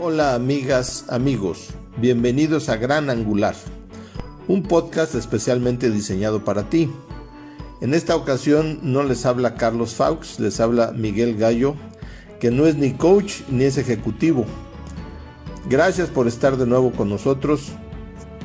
Hola 0.00 0.36
amigas, 0.36 1.06
amigos, 1.08 1.70
bienvenidos 1.96 2.68
a 2.68 2.76
Gran 2.76 3.10
Angular, 3.10 3.56
un 4.46 4.62
podcast 4.62 5.16
especialmente 5.16 5.90
diseñado 5.90 6.44
para 6.44 6.70
ti. 6.70 6.88
En 7.80 7.92
esta 7.94 8.14
ocasión 8.14 8.78
no 8.84 9.02
les 9.02 9.26
habla 9.26 9.56
Carlos 9.56 9.96
Faux, 9.96 10.38
les 10.38 10.60
habla 10.60 10.92
Miguel 10.92 11.36
Gallo, 11.36 11.74
que 12.38 12.52
no 12.52 12.68
es 12.68 12.76
ni 12.76 12.92
coach 12.92 13.40
ni 13.50 13.64
es 13.64 13.76
ejecutivo. 13.76 14.44
Gracias 15.68 16.08
por 16.10 16.28
estar 16.28 16.56
de 16.56 16.66
nuevo 16.66 16.92
con 16.92 17.08
nosotros. 17.08 17.72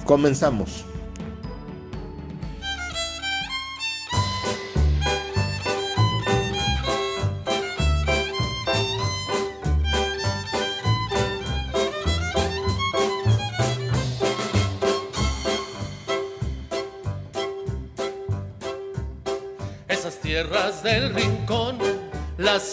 Comenzamos. 0.06 0.86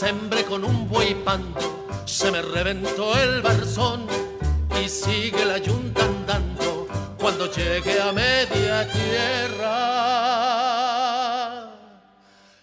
Sembré 0.00 0.44
con 0.46 0.64
un 0.64 0.88
buey 0.88 1.12
pando, 1.12 1.60
se 2.06 2.30
me 2.30 2.40
reventó 2.40 3.18
el 3.18 3.42
barzón 3.42 4.06
y 4.82 4.88
sigue 4.88 5.44
la 5.44 5.58
yunta 5.58 6.02
andando 6.02 6.88
cuando 7.18 7.52
llegue 7.52 8.00
a 8.00 8.10
media 8.10 8.90
tierra. 8.90 9.66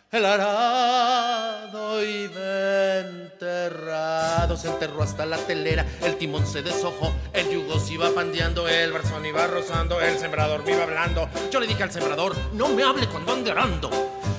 El 0.09 0.25
arado 0.25 2.03
iba 2.03 3.01
enterrado, 3.01 4.57
se 4.57 4.69
enterró 4.69 5.03
hasta 5.03 5.27
la 5.27 5.37
telera, 5.37 5.85
el 6.01 6.17
timón 6.17 6.47
se 6.47 6.63
deshojó, 6.63 7.13
el 7.33 7.51
yugo 7.51 7.79
se 7.79 7.93
iba 7.93 8.09
pandeando, 8.15 8.67
el 8.67 8.91
barzón 8.91 9.23
iba 9.27 9.45
rozando, 9.45 10.01
el 10.01 10.17
sembrador 10.17 10.65
me 10.65 10.71
iba 10.71 10.81
hablando. 10.81 11.29
Yo 11.51 11.59
le 11.59 11.67
dije 11.67 11.83
al 11.83 11.91
sembrador, 11.91 12.35
no 12.53 12.69
me 12.69 12.81
hable 12.81 13.05
cuando 13.07 13.33
ande 13.33 13.51
arando 13.51 13.91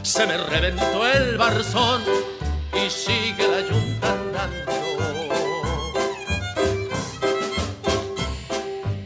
se 0.03 0.27
me 0.27 0.37
reventó 0.39 1.07
el 1.07 1.37
barzón 1.37 2.03
y 2.73 2.91
sigue 2.91 3.49
la 3.49 3.61
yunta 3.61 4.13
andando. 4.13 4.73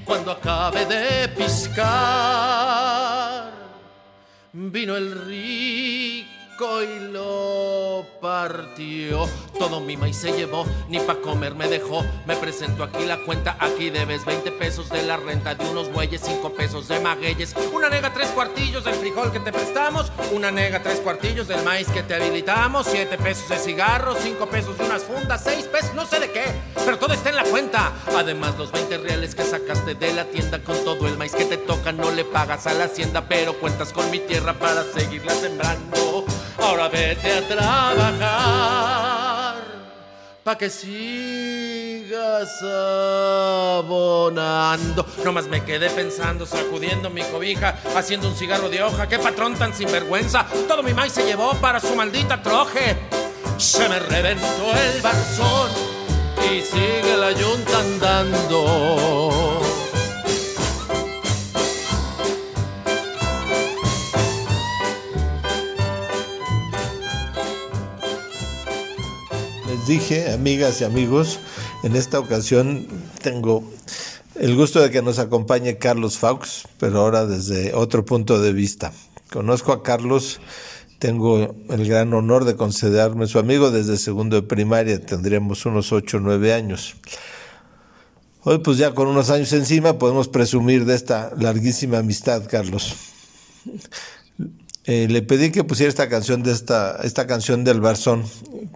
Cuando 0.05 0.33
acabe 0.33 0.87
de 0.87 1.29
piscar, 1.29 2.33
vino 4.53 4.97
el 4.97 5.27
y 6.63 7.11
lo 7.11 8.07
partió. 8.21 9.29
Todo 9.59 9.81
mi 9.81 9.97
maíz 9.97 10.17
se 10.17 10.31
llevó, 10.31 10.65
ni 10.89 11.01
pa' 11.01 11.17
comer 11.17 11.57
me 11.57 11.67
dejó. 11.67 12.05
Me 12.25 12.37
presento 12.37 12.85
aquí 12.85 13.05
la 13.05 13.19
cuenta, 13.25 13.57
aquí 13.59 13.91
debes 13.91 14.25
20 14.25 14.53
pesos 14.53 14.89
de 14.89 15.03
la 15.03 15.17
renta 15.17 15.57
de 15.57 15.69
unos 15.69 15.93
bueyes, 15.93 16.21
5 16.25 16.53
pesos 16.53 16.87
de 16.87 17.01
magueyes. 17.01 17.55
Una 17.73 17.89
nega, 17.89 18.13
tres 18.13 18.29
cuartillos 18.29 18.85
del 18.85 18.95
frijol 18.95 19.33
que 19.33 19.41
te 19.41 19.53
prestamos. 19.53 20.13
Una 20.33 20.53
nega, 20.53 20.81
tres 20.81 21.01
cuartillos 21.01 21.49
del 21.49 21.65
maíz 21.65 21.89
que 21.89 22.05
te 22.05 22.15
habilitamos. 22.15 22.87
7 22.87 23.19
pesos 23.19 23.49
de 23.49 23.59
cigarros, 23.59 24.19
5 24.23 24.47
pesos 24.47 24.79
de 24.79 24.85
unas 24.85 25.03
fundas, 25.03 25.43
6 25.43 25.67
pesos, 25.67 25.95
no 25.95 26.07
sé 26.07 26.21
de 26.21 26.31
qué. 26.31 26.45
Pero 26.85 26.97
todo 26.97 27.13
está 27.13 27.31
en 27.31 27.37
la 27.37 27.45
cuenta. 27.45 27.93
Además, 28.17 28.57
los 28.57 28.71
20 28.71 28.99
reales 28.99 29.35
que 29.35 29.43
sacaste 29.43 29.97
de 29.97 30.13
la 30.13 30.27
tienda 30.27 30.63
con 30.63 30.77
todo 30.85 31.09
el 31.09 31.19
maíz 31.19 31.35
que 31.35 31.45
te 31.45 31.57
toca, 31.57 31.91
no 31.91 32.13
le 32.13 32.25
pagas 32.25 32.69
a 32.69 32.75
la 32.75 32.85
hacienda, 32.85 33.27
pero 33.29 33.55
cuentas 33.59 33.93
con 33.93 34.09
mi 34.13 34.21
tierra 34.21 34.55
para 34.55 34.85
seguirla 34.85 35.35
sembrando. 35.35 36.25
Ahora 36.59 36.89
vete 36.89 37.33
a 37.33 37.49
trabajar 37.49 38.93
pa' 40.45 40.59
que 40.59 40.69
sigas 40.69 42.51
abonando. 43.79 45.07
Nomás 45.25 45.47
me 45.47 45.65
quedé 45.65 45.89
pensando, 45.91 46.45
sacudiendo 46.47 47.11
mi 47.11 47.23
cobija, 47.23 47.79
haciendo 47.97 48.27
un 48.29 48.35
cigarro 48.35 48.69
de 48.69 48.83
hoja. 48.83 49.09
Qué 49.09 49.21
patrón 49.21 49.55
tan 49.55 49.73
sinvergüenza. 49.73 50.45
Todo 50.67 50.83
mi 50.83 50.93
maíz 50.95 51.13
se 51.13 51.25
llevó 51.25 51.55
para 51.55 51.79
su 51.79 51.95
maldita 51.95 52.43
troje. 52.43 52.97
Se 53.57 53.89
me 53.89 54.01
reventó 54.01 54.75
el 54.75 55.01
barzón 55.01 55.71
y 56.51 56.61
sigue 56.63 57.17
la 57.17 57.31
yunta 57.33 57.79
andando. 57.79 59.62
Dije, 69.87 70.33
amigas 70.33 70.81
y 70.81 70.85
amigos, 70.85 71.41
en 71.83 71.97
esta 71.97 72.19
ocasión 72.19 72.87
tengo 73.23 73.65
el 74.35 74.57
gusto 74.57 74.81
de 74.81 74.91
que 74.91 75.03
nos 75.03 75.19
acompañe 75.19 75.79
Carlos 75.79 76.19
Faux, 76.19 76.69
pero 76.79 77.01
ahora 77.01 77.27
desde 77.27 77.75
otro 77.75 78.05
punto 78.05 78.41
de 78.41 78.53
vista. 78.53 78.93
Conozco 79.31 79.73
a 79.73 79.83
Carlos, 79.83 80.41
tengo 80.99 81.55
el 81.69 81.89
gran 81.89 82.13
honor 82.15 82.45
de 82.45 82.57
considerarme 82.57 83.27
su 83.27 83.39
amigo 83.39 83.71
desde 83.71 83.97
segundo 83.97 84.37
de 84.37 84.43
primaria, 84.43 85.05
tendríamos 85.05 85.67
unos 85.67 85.93
8 85.93 86.17
o 86.19 86.21
9 86.21 86.55
años. 86.55 86.97
Hoy 88.45 88.59
pues 88.59 88.79
ya 88.79 88.95
con 88.95 89.09
unos 89.09 89.31
años 89.31 89.53
encima 89.53 89.99
podemos 89.99 90.29
presumir 90.29 90.85
de 90.85 90.95
esta 90.95 91.33
larguísima 91.39 91.99
amistad, 91.99 92.43
Carlos. 92.49 92.95
Eh, 94.85 95.07
le 95.09 95.23
pedí 95.23 95.53
que 95.53 95.63
pusiera 95.63 95.89
esta 95.89 96.09
canción 96.09 96.43
de 96.43 96.51
esta, 96.51 96.99
esta 97.05 97.29
canción 97.29 97.63
del 97.63 97.81
Barzón, 97.81 98.25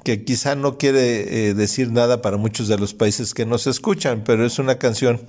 que 0.05 0.23
quizá 0.23 0.55
no 0.55 0.79
quiere 0.79 1.49
eh, 1.49 1.55
decir 1.55 1.91
nada 1.91 2.23
para 2.23 2.37
muchos 2.37 2.69
de 2.69 2.79
los 2.79 2.95
países 2.95 3.35
que 3.35 3.45
nos 3.45 3.67
escuchan, 3.67 4.23
pero 4.25 4.47
es 4.47 4.61
una 4.61 4.79
canción 4.79 5.21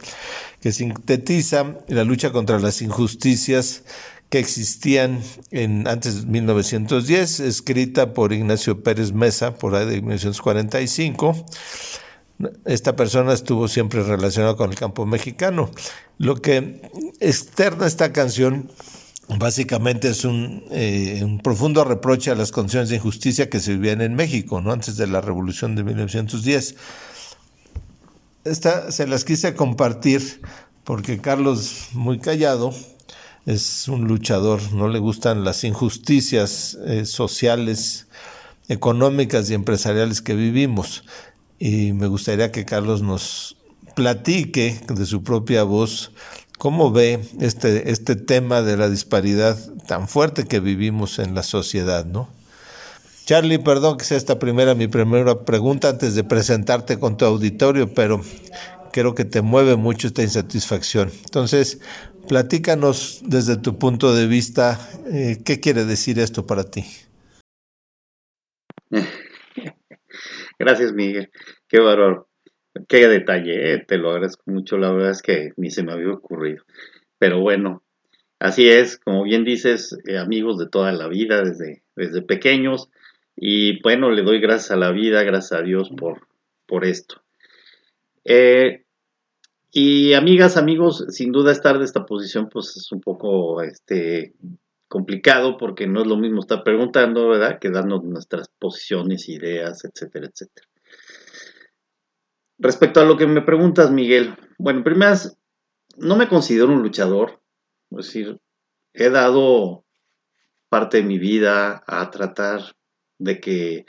que 0.62 0.72
sintetiza 0.72 1.78
la 1.88 2.04
lucha 2.04 2.32
contra 2.32 2.60
las 2.60 2.84
injusticias 2.84 3.84
que 4.30 4.38
existían 4.38 5.22
en, 5.52 5.88
antes 5.88 6.22
de 6.22 6.28
1910, 6.28 7.40
escrita 7.40 8.14
por 8.14 8.34
Ignacio 8.34 8.84
Pérez 8.84 9.14
Mesa, 9.14 9.56
por 9.56 9.74
ahí 9.74 9.86
de 9.86 10.02
1945. 10.02 11.46
Esta 12.66 12.96
persona 12.96 13.34
estuvo 13.34 13.68
siempre 13.68 14.04
relacionada 14.04 14.56
con 14.56 14.70
el 14.70 14.78
campo 14.78 15.08
mexicano. 15.08 15.72
Lo 16.20 16.36
que 16.36 16.82
externa 17.20 17.88
esta 17.88 18.14
canción 18.14 18.70
básicamente 19.28 20.10
es 20.10 20.26
eh, 20.26 21.22
un, 21.24 21.40
profundo 21.40 21.84
reproche 21.84 22.32
a 22.32 22.36
las 22.36 22.52
condiciones 22.52 22.90
de 22.90 22.96
injusticia 22.96 23.50
que 23.50 23.60
se 23.60 23.74
vivían 23.74 24.02
en 24.02 24.16
México, 24.16 24.62
¿no? 24.62 24.72
Antes 24.72 24.98
de 24.98 25.08
la 25.08 25.22
revolución 25.22 25.76
de 25.76 25.84
1910. 25.84 26.76
Esta 28.46 28.92
se 28.92 29.08
las 29.08 29.26
quise 29.26 29.54
compartir 29.56 30.42
porque 30.84 31.20
Carlos, 31.20 31.90
muy 31.92 32.20
callado, 32.20 32.74
es 33.46 33.88
un 33.90 34.08
luchador, 34.08 34.62
no 34.74 34.88
le 34.88 35.00
gustan 35.00 35.44
las 35.44 35.64
injusticias 35.66 36.78
eh, 36.86 37.06
sociales, 37.06 38.08
económicas 38.70 39.50
y 39.50 39.54
empresariales 39.54 40.22
que 40.22 40.36
vivimos. 40.36 41.04
Y 41.60 41.92
me 41.94 42.08
gustaría 42.08 42.52
que 42.52 42.66
Carlos 42.66 43.02
nos 43.02 43.58
platique 43.96 44.80
de 44.88 45.06
su 45.06 45.24
propia 45.24 45.64
voz 45.64 46.12
¿Cómo 46.58 46.92
ve 46.92 47.20
este, 47.40 47.92
este 47.92 48.16
tema 48.16 48.64
de 48.64 48.78
la 48.78 48.90
disparidad 48.90 49.58
tan 49.88 50.08
fuerte 50.08 50.46
que 50.46 50.60
vivimos 50.60 51.20
en 51.20 51.36
la 51.36 51.44
sociedad, 51.44 52.06
no? 52.06 52.30
Charlie, 53.26 53.60
perdón 53.60 53.98
que 53.98 54.06
sea 54.06 54.18
esta 54.18 54.40
primera 54.40 54.74
mi 54.74 54.88
primera 54.88 55.44
pregunta 55.44 55.90
antes 55.90 56.16
de 56.16 56.24
presentarte 56.24 56.98
con 57.00 57.18
tu 57.18 57.26
auditorio, 57.26 57.94
pero 57.94 58.22
creo 58.92 59.14
que 59.14 59.26
te 59.26 59.42
mueve 59.42 59.76
mucho 59.76 60.08
esta 60.08 60.24
insatisfacción. 60.24 61.12
Entonces, 61.26 61.80
platícanos 62.28 63.22
desde 63.24 63.58
tu 63.58 63.78
punto 63.78 64.16
de 64.16 64.28
vista, 64.28 64.80
eh, 65.12 65.40
¿qué 65.46 65.60
quiere 65.60 65.86
decir 65.86 66.18
esto 66.20 66.48
para 66.48 66.64
ti? 66.64 66.86
Gracias, 70.60 70.94
Miguel. 70.94 71.30
Qué 71.68 71.80
bárbaro. 71.80 72.28
Qué 72.88 73.08
detalle, 73.08 73.74
eh, 73.74 73.86
te 73.86 73.98
lo 73.98 74.12
agradezco 74.12 74.44
mucho, 74.48 74.78
la 74.78 74.92
verdad 74.92 75.12
es 75.12 75.22
que 75.22 75.52
ni 75.58 75.70
se 75.70 75.84
me 75.84 75.94
había 75.94 76.12
ocurrido. 76.12 76.64
Pero 77.18 77.40
bueno, 77.40 77.84
así 78.40 78.70
es, 78.70 78.98
como 78.98 79.24
bien 79.24 79.44
dices, 79.44 79.98
eh, 80.06 80.18
amigos 80.18 80.58
de 80.58 80.68
toda 80.70 80.92
la 80.92 81.08
vida, 81.08 81.44
desde, 81.44 81.84
desde 81.96 82.22
pequeños, 82.22 82.90
y 83.36 83.82
bueno, 83.82 84.12
le 84.12 84.24
doy 84.24 84.40
gracias 84.40 84.72
a 84.72 84.78
la 84.78 84.92
vida, 84.92 85.24
gracias 85.24 85.60
a 85.60 85.64
Dios 85.64 85.90
por, 85.98 86.28
por 86.66 86.86
esto. 86.86 87.22
Eh, 88.26 88.84
y 89.72 90.14
amigas, 90.14 90.58
amigos, 90.58 91.06
sin 91.10 91.32
duda 91.32 91.52
estar 91.52 91.78
de 91.78 91.86
esta 91.86 92.06
posición 92.06 92.50
pues 92.50 92.76
es 92.78 92.92
un 92.92 93.02
poco 93.02 93.62
este, 93.62 94.34
complicado 94.88 95.58
porque 95.58 95.88
no 95.88 96.02
es 96.02 96.08
lo 96.08 96.18
mismo 96.18 96.40
estar 96.40 96.64
preguntando, 96.64 97.30
¿verdad? 97.30 97.60
Que 97.60 97.70
darnos 97.70 98.04
nuestras 98.04 98.50
posiciones, 98.50 99.30
ideas, 99.30 99.86
etcétera, 99.86 100.28
etcétera. 100.28 100.68
Respecto 102.60 103.00
a 103.00 103.06
lo 103.06 103.18
que 103.18 103.28
me 103.28 103.42
preguntas, 103.42 103.92
Miguel, 103.92 104.36
bueno, 104.58 104.84
primero, 104.84 105.16
no 105.98 106.16
me 106.16 106.28
considero 106.28 106.68
un 106.68 106.82
luchador, 106.82 107.40
es 107.92 107.98
decir, 107.98 108.40
he 108.94 109.10
dado 109.10 109.86
parte 110.70 110.98
de 110.98 111.04
mi 111.04 111.20
vida 111.20 111.84
a 111.86 112.10
tratar 112.10 112.76
de 113.20 113.40
que 113.40 113.86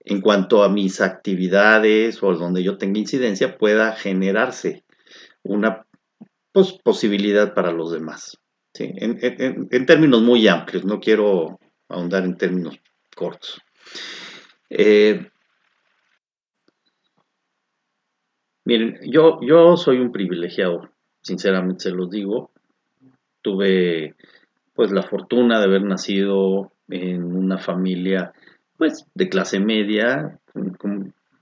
en 0.00 0.20
cuanto 0.20 0.62
a 0.62 0.68
mis 0.68 1.00
actividades 1.00 2.22
o 2.22 2.32
donde 2.34 2.62
yo 2.62 2.78
tenga 2.78 3.00
incidencia, 3.00 3.58
pueda 3.58 3.92
generarse 3.92 4.84
una 5.42 5.84
pues, 6.52 6.72
posibilidad 6.72 7.54
para 7.54 7.72
los 7.72 7.90
demás. 7.90 8.38
En, 8.78 9.86
términos 9.86 10.22
muy 10.22 10.46
amplios, 10.48 10.84
no 10.84 11.00
quiero 11.00 11.58
ahondar 11.88 12.24
en 12.24 12.36
términos 12.36 12.78
cortos. 13.16 13.60
Eh, 14.68 15.28
miren, 18.66 18.98
yo, 19.10 19.40
yo 19.40 19.76
soy 19.76 19.98
un 19.98 20.12
privilegiado, 20.12 20.90
sinceramente 21.22 21.84
se 21.84 21.90
los 21.92 22.10
digo. 22.10 22.50
Tuve 23.40 24.14
pues 24.74 24.90
la 24.90 25.02
fortuna 25.02 25.58
de 25.58 25.64
haber 25.64 25.82
nacido 25.84 26.72
en 26.88 27.24
una 27.24 27.56
familia 27.58 28.32
pues 28.76 29.06
de 29.14 29.28
clase 29.30 29.58
media, 29.58 30.38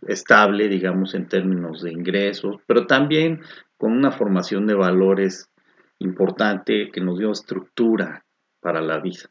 estable, 0.06 0.68
digamos, 0.68 1.14
en 1.14 1.26
términos 1.26 1.82
de 1.82 1.90
ingresos, 1.90 2.56
pero 2.66 2.86
también 2.86 3.40
con 3.76 3.92
una 3.92 4.12
formación 4.12 4.66
de 4.66 4.74
valores 4.74 5.50
importante 5.98 6.90
que 6.92 7.00
nos 7.00 7.18
dio 7.18 7.32
estructura 7.32 8.24
para 8.60 8.80
la 8.80 9.00
vida. 9.00 9.30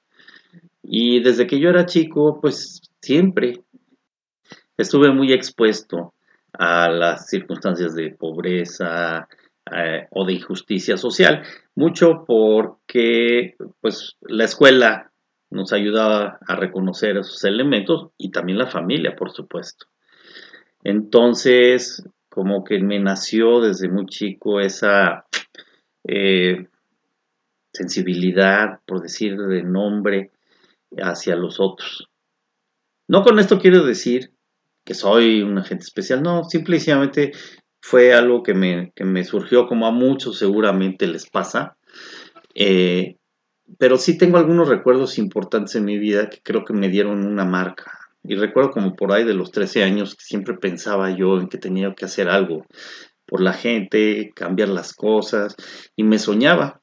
Y 0.81 1.22
desde 1.22 1.48
que 1.48 1.60
yo 1.60 1.69
era 1.69 1.86
chico, 1.86 2.42
pues 2.42 2.81
siempre 3.01 3.62
estuve 4.75 5.12
muy 5.12 5.31
expuesto 5.31 6.13
a 6.54 6.90
las 6.90 7.28
circunstancias 7.28 7.96
de 7.96 8.12
pobreza 8.12 9.28
eh, 9.72 10.08
o 10.12 10.26
de 10.26 10.34
injusticia 10.34 10.98
social, 10.98 11.44
mucho 11.76 12.24
porque 12.28 13.56
pues 13.82 14.18
la 14.22 14.46
escuela 14.46 15.12
nos 15.50 15.72
ayudaba 15.72 16.40
a 16.48 16.56
reconocer 16.56 17.18
esos 17.18 17.44
elementos 17.44 18.10
y 18.18 18.32
también 18.32 18.58
la 18.58 18.68
familia, 18.68 19.16
por 19.16 19.32
supuesto. 19.32 19.86
Entonces, 20.84 22.04
como 22.30 22.64
que 22.64 22.80
me 22.80 23.00
nació 23.00 23.62
desde 23.62 23.88
muy 23.90 24.06
chico 24.08 24.60
esa 24.60 25.26
eh, 26.06 26.68
sensibilidad, 27.72 28.80
por 28.86 29.02
decir 29.02 29.38
de 29.38 29.64
nombre, 29.64 30.32
hacia 30.98 31.36
los 31.36 31.60
otros. 31.60 32.10
No 33.08 33.24
con 33.24 33.40
esto 33.40 33.60
quiero 33.60 33.84
decir 33.84 34.33
que 34.84 34.94
soy 34.94 35.42
un 35.42 35.58
agente 35.58 35.84
especial, 35.84 36.22
no, 36.22 36.44
simplemente 36.44 37.32
fue 37.82 38.14
algo 38.14 38.44
que 38.44 38.54
me, 38.54 39.24
surgió, 39.26 39.68
como 39.68 39.88
a 39.88 39.92
muchos 39.92 40.38
seguramente 40.38 41.08
les 41.08 41.30
pasa, 41.30 41.76
eh, 42.56 43.18
pero 43.78 43.98
sí 43.98 44.18
tengo 44.18 44.38
algunos 44.38 44.70
recuerdos 44.70 45.18
importantes 45.18 45.76
en 45.76 45.86
mi 45.86 45.98
vida 45.98 46.30
que 46.30 46.40
creo 46.42 46.64
que 46.64 46.74
me 46.74 46.90
dieron 46.90 47.26
una 47.26 47.46
marca. 47.46 48.00
Y 48.24 48.36
recuerdo 48.36 48.72
como 48.72 48.96
por 48.96 49.12
ahí 49.12 49.26
de 49.26 49.34
los 49.34 49.52
13 49.52 49.84
años 49.84 50.16
que 50.16 50.24
siempre 50.24 50.56
pensaba 50.58 51.12
yo 51.12 51.40
en 51.40 51.50
que 51.50 51.58
tenía 51.58 51.94
que 51.94 52.06
hacer 52.06 52.30
algo 52.30 52.66
por 53.26 53.42
la 53.42 53.54
gente, 53.54 54.32
cambiar 54.34 54.70
las 54.70 54.94
cosas, 54.94 55.56
y 55.96 56.04
me 56.04 56.20
soñaba 56.20 56.82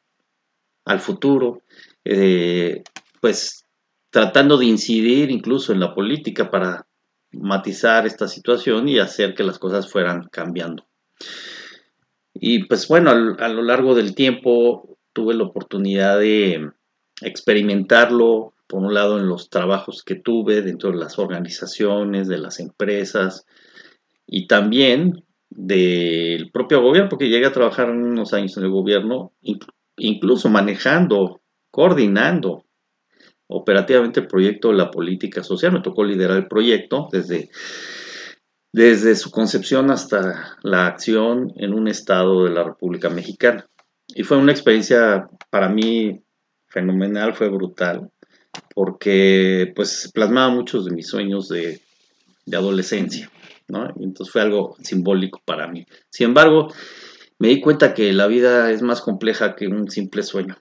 al 0.84 1.00
futuro, 1.00 1.62
eh, 2.04 2.82
pues 3.20 3.64
tratando 4.10 4.58
de 4.58 4.66
incidir 4.66 5.30
incluso 5.30 5.72
en 5.72 5.80
la 5.80 5.94
política 5.94 6.50
para 6.50 6.86
matizar 7.32 8.06
esta 8.06 8.28
situación 8.28 8.88
y 8.88 8.98
hacer 8.98 9.34
que 9.34 9.44
las 9.44 9.58
cosas 9.58 9.90
fueran 9.90 10.28
cambiando. 10.30 10.86
Y 12.34 12.64
pues 12.64 12.88
bueno, 12.88 13.10
a 13.10 13.48
lo 13.48 13.62
largo 13.62 13.94
del 13.94 14.14
tiempo 14.14 14.98
tuve 15.12 15.34
la 15.34 15.44
oportunidad 15.44 16.18
de 16.18 16.70
experimentarlo, 17.22 18.54
por 18.66 18.82
un 18.82 18.94
lado, 18.94 19.18
en 19.18 19.28
los 19.28 19.50
trabajos 19.50 20.02
que 20.04 20.14
tuve 20.14 20.62
dentro 20.62 20.90
de 20.90 20.98
las 20.98 21.18
organizaciones, 21.18 22.28
de 22.28 22.38
las 22.38 22.60
empresas 22.60 23.46
y 24.26 24.46
también 24.46 25.24
del 25.50 26.50
propio 26.52 26.80
gobierno, 26.80 27.08
porque 27.08 27.28
llegué 27.28 27.46
a 27.46 27.52
trabajar 27.52 27.90
unos 27.90 28.32
años 28.32 28.56
en 28.56 28.64
el 28.64 28.70
gobierno, 28.70 29.32
incluso 29.96 30.48
manejando, 30.48 31.42
coordinando 31.70 32.64
operativamente 33.50 34.20
el 34.20 34.26
proyecto 34.26 34.68
de 34.68 34.76
la 34.76 34.90
política 34.90 35.42
social. 35.42 35.72
Me 35.72 35.82
tocó 35.82 36.04
liderar 36.04 36.36
el 36.36 36.48
proyecto 36.48 37.08
desde, 37.12 37.50
desde 38.72 39.16
su 39.16 39.30
concepción 39.30 39.90
hasta 39.90 40.56
la 40.62 40.86
acción 40.86 41.52
en 41.56 41.74
un 41.74 41.88
estado 41.88 42.44
de 42.44 42.50
la 42.50 42.64
República 42.64 43.10
Mexicana. 43.10 43.66
Y 44.14 44.22
fue 44.22 44.38
una 44.38 44.52
experiencia 44.52 45.28
para 45.50 45.68
mí 45.68 46.22
fenomenal, 46.68 47.34
fue 47.34 47.48
brutal, 47.48 48.10
porque 48.74 49.72
pues 49.74 50.10
plasmaba 50.14 50.52
muchos 50.52 50.84
de 50.84 50.94
mis 50.94 51.08
sueños 51.08 51.48
de, 51.48 51.80
adolescencia, 52.52 53.30
¿no? 53.68 53.88
entonces 54.00 54.32
fue 54.32 54.42
algo 54.42 54.74
simbólico 54.82 55.40
para 55.44 55.68
mí. 55.68 55.86
Sin 56.10 56.28
embargo, 56.28 56.66
me 57.38 57.48
di 57.48 57.60
cuenta 57.60 57.94
que 57.94 58.12
la 58.12 58.26
vida 58.26 58.72
es 58.72 58.82
más 58.82 59.00
compleja 59.00 59.54
que 59.54 59.68
un 59.68 59.88
simple 59.88 60.24
sueño, 60.24 60.56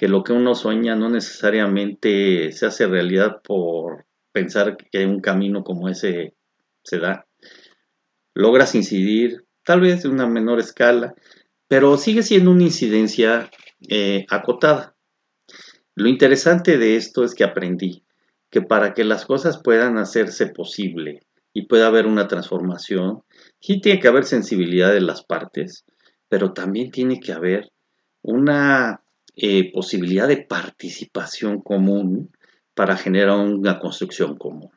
que 0.00 0.08
lo 0.08 0.24
que 0.24 0.32
uno 0.32 0.54
sueña 0.54 0.96
no 0.96 1.10
necesariamente 1.10 2.52
se 2.52 2.64
hace 2.64 2.86
realidad 2.86 3.42
por 3.44 4.06
pensar 4.32 4.78
que 4.90 5.04
un 5.04 5.20
camino 5.20 5.62
como 5.62 5.90
ese 5.90 6.32
se 6.82 6.98
da. 6.98 7.26
Logras 8.32 8.74
incidir, 8.74 9.44
tal 9.62 9.82
vez 9.82 10.02
de 10.02 10.08
una 10.08 10.26
menor 10.26 10.58
escala, 10.58 11.12
pero 11.68 11.98
sigue 11.98 12.22
siendo 12.22 12.50
una 12.50 12.62
incidencia 12.62 13.50
eh, 13.90 14.24
acotada. 14.30 14.96
Lo 15.94 16.08
interesante 16.08 16.78
de 16.78 16.96
esto 16.96 17.22
es 17.22 17.34
que 17.34 17.44
aprendí 17.44 18.02
que 18.48 18.62
para 18.62 18.94
que 18.94 19.04
las 19.04 19.26
cosas 19.26 19.60
puedan 19.62 19.98
hacerse 19.98 20.46
posible 20.46 21.26
y 21.52 21.66
pueda 21.66 21.88
haber 21.88 22.06
una 22.06 22.26
transformación, 22.26 23.22
sí 23.60 23.82
tiene 23.82 24.00
que 24.00 24.08
haber 24.08 24.24
sensibilidad 24.24 24.94
de 24.94 25.02
las 25.02 25.22
partes, 25.22 25.84
pero 26.30 26.54
también 26.54 26.90
tiene 26.90 27.20
que 27.20 27.34
haber 27.34 27.70
una 28.22 29.02
eh, 29.36 29.72
posibilidad 29.72 30.28
de 30.28 30.38
participación 30.38 31.60
común 31.60 32.30
para 32.74 32.96
generar 32.96 33.36
una 33.38 33.78
construcción 33.78 34.36
común. 34.36 34.70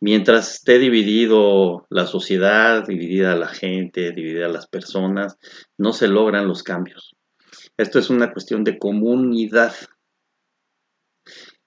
Mientras 0.00 0.54
esté 0.54 0.78
dividido 0.78 1.86
la 1.90 2.06
sociedad, 2.06 2.86
dividida 2.86 3.34
la 3.36 3.48
gente, 3.48 4.12
dividida 4.12 4.48
las 4.48 4.68
personas, 4.68 5.36
no 5.76 5.92
se 5.92 6.08
logran 6.08 6.46
los 6.46 6.62
cambios. 6.62 7.16
Esto 7.76 7.98
es 7.98 8.10
una 8.10 8.32
cuestión 8.32 8.64
de 8.64 8.78
comunidad. 8.78 9.74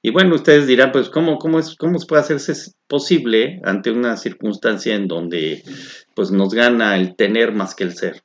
Y 0.02 0.12
bueno, 0.12 0.36
ustedes 0.36 0.66
dirán, 0.66 0.92
pues, 0.92 1.10
¿cómo, 1.10 1.38
cómo, 1.38 1.60
es, 1.60 1.76
cómo 1.76 2.00
puede 2.08 2.22
hacerse 2.22 2.72
posible 2.88 3.60
ante 3.66 3.92
una 3.92 4.16
circunstancia 4.16 4.96
en 4.96 5.08
donde 5.08 5.64
pues, 6.16 6.32
nos 6.32 6.54
gana 6.54 6.98
el 6.98 7.16
tener 7.16 7.54
más 7.54 7.76
que 7.76 7.84
el 7.84 7.96
ser? 7.96 8.24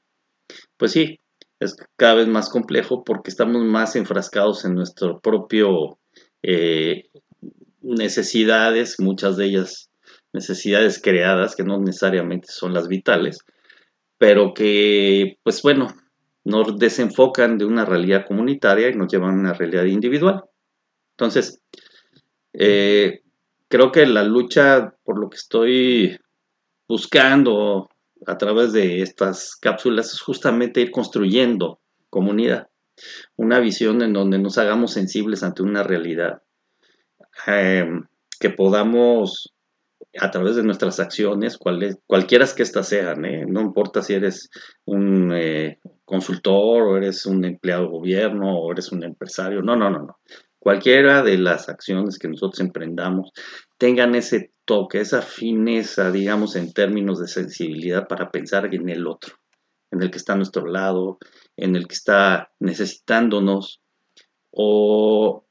Pues 0.76 0.92
sí, 0.92 1.18
es 1.60 1.76
cada 1.96 2.14
vez 2.14 2.28
más 2.28 2.50
complejo 2.50 3.04
porque 3.04 3.30
estamos 3.30 3.64
más 3.64 3.96
enfrascados 3.96 4.64
en 4.64 4.74
nuestro 4.74 5.20
propio 5.20 5.98
eh, 6.42 7.10
necesidades, 7.80 9.00
muchas 9.00 9.36
de 9.36 9.46
ellas 9.46 9.90
necesidades 10.32 11.00
creadas 11.00 11.54
que 11.54 11.62
no 11.62 11.78
necesariamente 11.78 12.48
son 12.50 12.74
las 12.74 12.88
vitales, 12.88 13.38
pero 14.18 14.52
que, 14.52 15.38
pues 15.42 15.62
bueno, 15.62 15.88
nos 16.44 16.76
desenfocan 16.78 17.56
de 17.56 17.64
una 17.64 17.84
realidad 17.84 18.26
comunitaria 18.26 18.88
y 18.88 18.94
nos 18.94 19.10
llevan 19.12 19.30
a 19.30 19.40
una 19.40 19.52
realidad 19.54 19.84
individual. 19.84 20.42
Entonces, 21.12 21.62
eh, 22.52 23.22
creo 23.68 23.92
que 23.92 24.06
la 24.06 24.24
lucha 24.24 24.94
por 25.04 25.18
lo 25.18 25.30
que 25.30 25.36
estoy 25.36 26.18
buscando 26.88 27.88
a 28.26 28.38
través 28.38 28.72
de 28.72 29.02
estas 29.02 29.56
cápsulas 29.56 30.12
es 30.12 30.20
justamente 30.20 30.80
ir 30.80 30.90
construyendo 30.90 31.80
comunidad, 32.10 32.68
una 33.36 33.58
visión 33.58 34.02
en 34.02 34.12
donde 34.12 34.38
nos 34.38 34.58
hagamos 34.58 34.92
sensibles 34.92 35.42
ante 35.42 35.62
una 35.62 35.82
realidad, 35.82 36.42
em, 37.46 38.06
que 38.38 38.50
podamos 38.50 39.54
a 40.20 40.30
través 40.30 40.56
de 40.56 40.62
nuestras 40.62 41.00
acciones, 41.00 41.58
cualquiera 41.58 42.46
que 42.54 42.62
éstas 42.62 42.88
sean, 42.88 43.24
¿eh? 43.24 43.44
no 43.48 43.60
importa 43.60 44.02
si 44.02 44.14
eres 44.14 44.48
un 44.84 45.32
eh, 45.34 45.80
consultor 46.04 46.82
o 46.82 46.96
eres 46.96 47.26
un 47.26 47.44
empleado 47.44 47.84
de 47.84 47.90
gobierno 47.90 48.58
o 48.58 48.72
eres 48.72 48.92
un 48.92 49.02
empresario, 49.02 49.62
no, 49.62 49.76
no, 49.76 49.90
no, 49.90 50.00
no. 50.00 50.18
Cualquiera 50.58 51.22
de 51.22 51.36
las 51.36 51.68
acciones 51.68 52.18
que 52.18 52.28
nosotros 52.28 52.60
emprendamos 52.60 53.32
tengan 53.76 54.14
ese 54.14 54.52
toque, 54.64 55.00
esa 55.00 55.22
fineza, 55.22 56.10
digamos, 56.10 56.56
en 56.56 56.72
términos 56.72 57.20
de 57.20 57.28
sensibilidad 57.28 58.08
para 58.08 58.30
pensar 58.30 58.72
en 58.74 58.88
el 58.88 59.06
otro, 59.06 59.36
en 59.90 60.02
el 60.02 60.10
que 60.10 60.18
está 60.18 60.32
a 60.32 60.36
nuestro 60.36 60.66
lado, 60.66 61.18
en 61.56 61.76
el 61.76 61.86
que 61.86 61.94
está 61.94 62.50
necesitándonos 62.60 63.80
o 64.50 65.44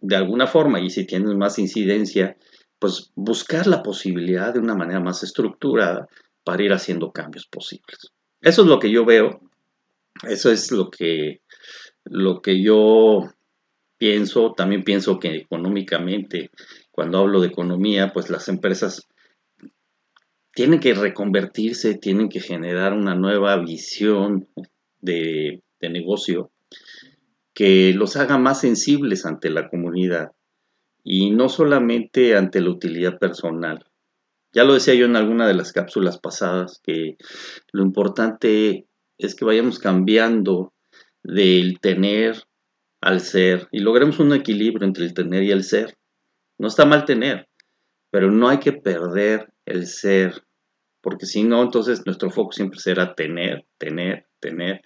de 0.00 0.16
alguna 0.16 0.46
forma, 0.46 0.80
y 0.80 0.90
si 0.90 1.06
tienes 1.06 1.34
más 1.34 1.58
incidencia, 1.58 2.36
pues 2.78 3.12
buscar 3.14 3.66
la 3.66 3.82
posibilidad 3.82 4.52
de 4.54 4.60
una 4.60 4.74
manera 4.74 5.00
más 5.00 5.22
estructurada 5.22 6.08
para 6.44 6.62
ir 6.62 6.72
haciendo 6.72 7.12
cambios 7.12 7.46
posibles. 7.46 8.10
Eso 8.40 8.62
es 8.62 8.68
lo 8.68 8.78
que 8.78 8.90
yo 8.90 9.04
veo, 9.04 9.40
eso 10.26 10.50
es 10.50 10.72
lo 10.72 10.90
que, 10.90 11.42
lo 12.04 12.40
que 12.40 12.62
yo 12.62 13.30
pienso, 13.98 14.54
también 14.56 14.82
pienso 14.82 15.18
que 15.18 15.36
económicamente 15.36 16.50
cuando 17.00 17.16
hablo 17.16 17.40
de 17.40 17.46
economía, 17.46 18.12
pues 18.12 18.28
las 18.28 18.46
empresas 18.50 19.08
tienen 20.52 20.80
que 20.80 20.92
reconvertirse, 20.92 21.94
tienen 21.94 22.28
que 22.28 22.40
generar 22.40 22.92
una 22.92 23.14
nueva 23.14 23.56
visión 23.56 24.48
de, 25.00 25.62
negocio 25.80 26.50
que 27.54 27.94
los 27.94 28.16
haga 28.16 28.36
más 28.36 28.60
sensibles 28.60 29.24
ante 29.24 29.48
la 29.48 29.70
comunidad 29.70 30.32
y 31.02 31.30
no 31.30 31.48
solamente 31.48 32.36
ante 32.36 32.60
la 32.60 32.68
utilidad 32.68 33.18
personal. 33.18 33.86
Ya 34.52 34.64
lo 34.64 34.74
decía 34.74 34.92
yo 34.92 35.06
en 35.06 35.16
alguna 35.16 35.48
de 35.48 35.54
las 35.54 35.72
cápsulas 35.72 36.18
pasadas, 36.18 36.82
que 36.84 37.16
lo 37.72 37.82
importante 37.82 38.84
es 39.16 39.34
que 39.34 39.46
vayamos 39.46 39.78
cambiando 39.78 40.74
del 41.22 41.80
tener 41.80 42.42
al 43.00 43.20
ser 43.20 43.68
y 43.72 43.78
logremos 43.78 44.20
un 44.20 44.34
equilibrio 44.34 44.86
entre 44.86 45.06
el 45.06 45.14
tener 45.14 45.44
y 45.44 45.50
el 45.50 45.64
ser. 45.64 45.96
No 46.60 46.68
está 46.68 46.84
mal 46.84 47.06
tener, 47.06 47.48
pero 48.10 48.30
no 48.30 48.50
hay 48.50 48.58
que 48.58 48.74
perder 48.74 49.50
el 49.64 49.86
ser, 49.86 50.44
porque 51.00 51.24
si 51.24 51.42
no, 51.42 51.62
entonces 51.62 52.02
nuestro 52.04 52.28
foco 52.28 52.52
siempre 52.52 52.78
será 52.78 53.14
tener, 53.14 53.64
tener, 53.78 54.26
tener, 54.40 54.82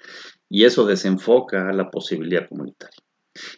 y 0.48 0.66
eso 0.66 0.86
desenfoca 0.86 1.72
la 1.72 1.90
posibilidad 1.90 2.48
comunitaria. 2.48 3.02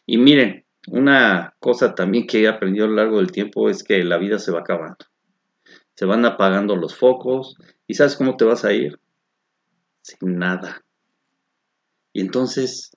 Y 0.06 0.16
miren, 0.16 0.64
una 0.88 1.54
cosa 1.58 1.94
también 1.94 2.26
que 2.26 2.40
he 2.40 2.48
aprendido 2.48 2.86
a 2.86 2.88
lo 2.88 2.94
largo 2.94 3.18
del 3.18 3.32
tiempo 3.32 3.68
es 3.68 3.84
que 3.84 4.02
la 4.02 4.16
vida 4.16 4.38
se 4.38 4.50
va 4.50 4.60
acabando. 4.60 5.04
Se 5.94 6.06
van 6.06 6.24
apagando 6.24 6.74
los 6.74 6.96
focos 6.96 7.58
y 7.86 7.92
¿sabes 7.92 8.16
cómo 8.16 8.38
te 8.38 8.46
vas 8.46 8.64
a 8.64 8.72
ir? 8.72 8.98
Sin 10.00 10.38
nada. 10.38 10.82
Y 12.14 12.22
entonces 12.22 12.95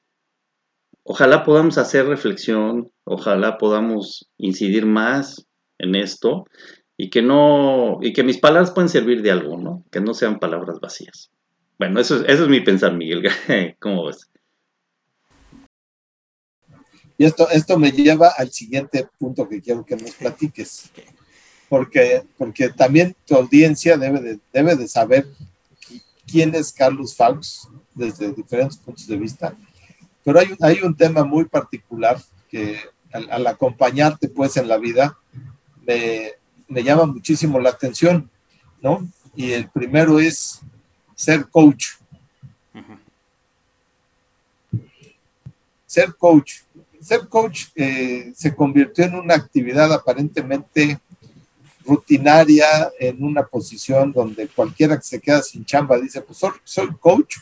Ojalá 1.03 1.43
podamos 1.43 1.77
hacer 1.77 2.05
reflexión, 2.05 2.91
ojalá 3.03 3.57
podamos 3.57 4.29
incidir 4.37 4.85
más 4.85 5.47
en 5.79 5.95
esto 5.95 6.45
y 6.97 7.09
que 7.09 7.21
no 7.21 7.99
y 8.01 8.13
que 8.13 8.23
mis 8.23 8.37
palabras 8.37 8.71
puedan 8.71 8.89
servir 8.89 9.21
de 9.21 9.31
algo, 9.31 9.57
¿no? 9.57 9.85
Que 9.91 10.01
no 10.01 10.13
sean 10.13 10.39
palabras 10.39 10.79
vacías. 10.79 11.31
Bueno, 11.79 11.99
eso, 11.99 12.25
eso 12.25 12.43
es 12.43 12.49
mi 12.49 12.59
pensar, 12.59 12.93
Miguel. 12.93 13.23
¿Cómo 13.79 14.05
ves? 14.05 14.29
Y 17.17 17.25
esto, 17.25 17.49
esto 17.49 17.77
me 17.77 17.91
lleva 17.91 18.29
al 18.37 18.51
siguiente 18.51 19.07
punto 19.17 19.47
que 19.47 19.61
quiero 19.61 19.85
que 19.85 19.97
nos 19.97 20.11
platiques. 20.11 20.89
Porque, 21.67 22.23
porque 22.37 22.69
también 22.69 23.15
tu 23.25 23.35
audiencia 23.35 23.97
debe 23.97 24.21
de, 24.21 24.39
debe 24.53 24.75
de 24.75 24.87
saber 24.87 25.27
quién 26.25 26.55
es 26.55 26.71
Carlos 26.71 27.15
Faux 27.15 27.67
desde 27.93 28.33
diferentes 28.33 28.77
puntos 28.77 29.05
de 29.05 29.17
vista 29.17 29.55
pero 30.29 30.41
hay, 30.41 30.55
hay 30.61 30.83
un 30.83 30.95
tema 30.95 31.23
muy 31.23 31.45
particular 31.45 32.21
que 32.51 32.77
al, 33.11 33.47
acompañarte 33.47 34.29
pues 34.29 34.57
en 34.57 34.67
la 34.67 34.77
vida 34.77 35.17
me, 35.81 36.33
me, 36.67 36.83
llama 36.83 37.07
muchísimo 37.07 37.59
la 37.59 37.71
atención, 37.71 38.29
¿no? 38.79 39.09
Y 39.35 39.53
el 39.53 39.67
primero 39.71 40.19
es 40.19 40.61
ser 41.15 41.49
coach. 41.49 41.95
Ser 45.87 46.13
coach. 46.13 46.57
Ser 47.01 47.27
coach 47.27 47.63
eh, 47.73 48.31
se 48.35 48.53
convirtió 48.53 49.05
en 49.05 49.15
una 49.15 49.33
actividad 49.33 49.91
aparentemente 49.91 50.99
rutinaria 51.89 52.91
en 52.99 53.23
una 53.23 53.43
posición 53.43 54.11
donde 54.11 54.47
cualquiera 54.47 54.95
que 54.95 55.03
se 55.03 55.19
queda 55.19 55.41
sin 55.41 55.65
chamba 55.65 55.97
dice, 55.97 56.21
pues 56.21 56.39
soy, 56.63 56.89
coach 56.99 57.37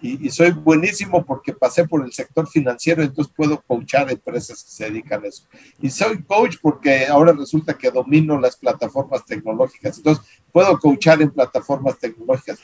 y, 0.00 0.30
soy 0.30 0.52
buenísimo 0.52 1.24
porque 1.24 1.52
pasé 1.52 1.86
por 1.86 2.04
el 2.04 2.12
sector 2.12 2.48
financiero, 2.48 3.02
entonces 3.02 3.32
puedo 3.36 3.60
coachar 3.60 4.10
empresas 4.10 4.64
que 4.64 4.70
se 4.70 4.84
dedican 4.84 5.22
a 5.22 5.28
eso. 5.28 5.44
Y 5.80 5.90
soy 5.90 6.22
coach 6.22 6.56
porque 6.62 7.06
ahora 7.06 7.32
resulta 7.32 7.76
que 7.76 7.90
domino 7.90 8.40
las 8.40 8.56
plataformas 8.56 9.24
tecnológicas, 9.26 9.98
entonces 9.98 10.24
puedo 10.50 10.78
coachar 10.78 11.20
en 11.20 11.30
plataformas 11.30 11.98
tecnológicas. 11.98 12.58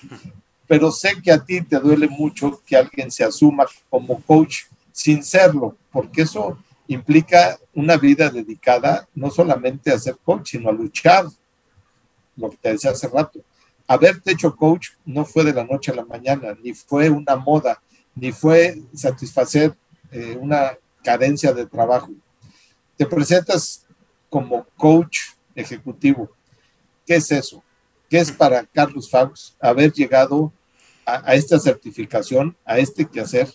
Pero 0.67 0.91
sé 0.91 1.21
que 1.23 1.31
a 1.31 1.45
ti 1.45 1.61
te 1.61 1.79
duele 1.79 2.09
mucho 2.09 2.61
que 2.67 2.77
alguien 2.77 3.11
se 3.11 3.23
asuma 3.23 3.67
como 3.89 4.21
coach 4.23 4.65
sin 4.91 5.23
serlo, 5.23 5.77
porque 5.93 6.23
eso 6.23 6.59
implica 6.89 7.59
una 7.75 7.97
vida 7.97 8.31
dedicada 8.31 9.09
no 9.15 9.31
solamente 9.31 9.93
a 9.93 9.99
ser 9.99 10.17
coach, 10.25 10.51
sino 10.51 10.69
a 10.69 10.73
luchar, 10.73 11.27
lo 12.37 12.51
que 12.51 12.57
te 12.57 12.73
decía 12.73 12.91
hace 12.91 13.09
rato. 13.09 13.41
Haberte 13.87 14.33
hecho 14.33 14.55
coach 14.55 14.91
no 15.05 15.25
fue 15.25 15.45
de 15.45 15.53
la 15.53 15.65
noche 15.65 15.93
a 15.93 15.95
la 15.95 16.05
mañana, 16.05 16.57
ni 16.63 16.75
fue 16.75 17.09
una 17.09 17.37
moda, 17.37 17.81
ni 18.15 18.33
fue 18.33 18.83
satisfacer 18.95 19.75
eh, 20.11 20.37
una 20.41 20.77
carencia 21.03 21.53
de 21.53 21.67
trabajo. 21.67 22.11
Te 22.97 23.07
presentas 23.07 23.87
como 24.29 24.67
coach 24.77 25.19
ejecutivo. 25.55 26.31
¿Qué 27.07 27.17
es 27.17 27.31
eso? 27.31 27.63
¿Qué 28.09 28.19
es 28.19 28.33
para 28.33 28.65
Carlos 28.65 29.11
Faux 29.11 29.57
haber 29.61 29.93
llegado 29.93 30.53
a 31.05 31.37
esta 31.37 31.61
certificación, 31.61 32.57
a 32.65 32.79
este 32.79 33.07
quehacer 33.07 33.49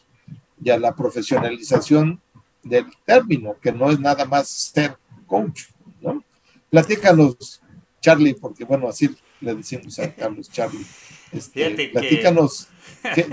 y 0.64 0.70
a 0.70 0.80
la 0.80 0.96
profesionalización 0.96 2.22
del 2.64 2.86
término, 3.06 3.56
que 3.62 3.72
no 3.72 3.90
es 3.90 4.00
nada 4.00 4.26
más 4.26 4.48
ser 4.48 4.98
coach, 5.26 5.64
¿no? 6.02 6.24
Platícanos, 6.70 7.62
Charlie, 8.02 8.34
porque 8.34 8.64
bueno, 8.64 8.88
así 8.88 9.16
le 9.40 9.56
decimos 9.56 10.00
a 10.00 10.14
Carlos 10.14 10.50
Charlie. 10.50 10.86
Este, 11.32 11.90
platícanos, 11.90 12.68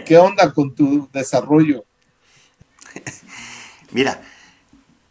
¿qué, 0.05 0.19
onda 0.19 0.53
con 0.53 0.75
tu 0.75 1.09
desarrollo? 1.13 1.85
Mira, 3.91 4.23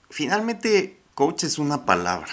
finalmente 0.10 0.98
coach 1.14 1.44
es 1.44 1.58
una 1.58 1.86
palabra 1.86 2.32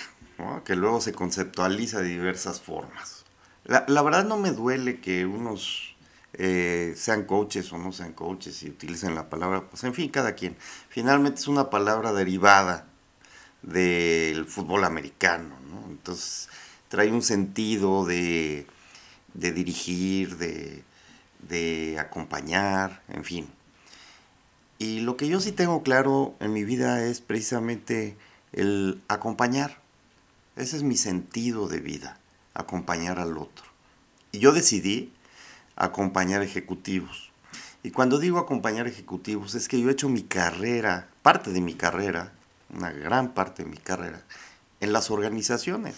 que 0.64 0.76
luego 0.76 1.00
se 1.00 1.12
conceptualiza 1.12 2.00
de 2.00 2.08
diversas 2.08 2.60
formas. 2.60 3.24
La, 3.64 3.84
la 3.88 4.02
verdad 4.02 4.24
no 4.24 4.36
me 4.36 4.50
duele 4.50 5.00
que 5.00 5.26
unos 5.26 5.93
eh, 6.36 6.94
sean 6.96 7.24
coaches 7.24 7.72
o 7.72 7.78
no 7.78 7.92
sean 7.92 8.12
coaches 8.12 8.62
y 8.62 8.70
utilicen 8.70 9.14
la 9.14 9.30
palabra, 9.30 9.68
pues 9.68 9.84
en 9.84 9.94
fin, 9.94 10.08
cada 10.08 10.34
quien. 10.34 10.56
Finalmente 10.88 11.40
es 11.40 11.48
una 11.48 11.70
palabra 11.70 12.12
derivada 12.12 12.86
del 13.62 14.44
fútbol 14.44 14.84
americano, 14.84 15.56
¿no? 15.70 15.86
Entonces 15.88 16.48
trae 16.88 17.10
un 17.10 17.22
sentido 17.22 18.04
de, 18.04 18.66
de 19.34 19.52
dirigir, 19.52 20.36
de, 20.36 20.82
de 21.48 21.98
acompañar, 21.98 23.02
en 23.08 23.24
fin. 23.24 23.48
Y 24.78 25.00
lo 25.00 25.16
que 25.16 25.28
yo 25.28 25.40
sí 25.40 25.52
tengo 25.52 25.82
claro 25.82 26.34
en 26.40 26.52
mi 26.52 26.64
vida 26.64 27.04
es 27.04 27.20
precisamente 27.20 28.16
el 28.52 29.00
acompañar. 29.08 29.80
Ese 30.56 30.76
es 30.76 30.82
mi 30.82 30.96
sentido 30.96 31.68
de 31.68 31.80
vida, 31.80 32.18
acompañar 32.54 33.18
al 33.18 33.38
otro. 33.38 33.64
Y 34.30 34.40
yo 34.40 34.52
decidí 34.52 35.12
acompañar 35.76 36.42
ejecutivos. 36.42 37.30
Y 37.82 37.90
cuando 37.90 38.18
digo 38.18 38.38
acompañar 38.38 38.86
ejecutivos 38.86 39.54
es 39.54 39.68
que 39.68 39.80
yo 39.80 39.88
he 39.88 39.92
hecho 39.92 40.08
mi 40.08 40.22
carrera, 40.22 41.08
parte 41.22 41.52
de 41.52 41.60
mi 41.60 41.74
carrera, 41.74 42.32
una 42.74 42.90
gran 42.90 43.34
parte 43.34 43.62
de 43.62 43.70
mi 43.70 43.76
carrera, 43.76 44.22
en 44.80 44.92
las 44.92 45.10
organizaciones. 45.10 45.96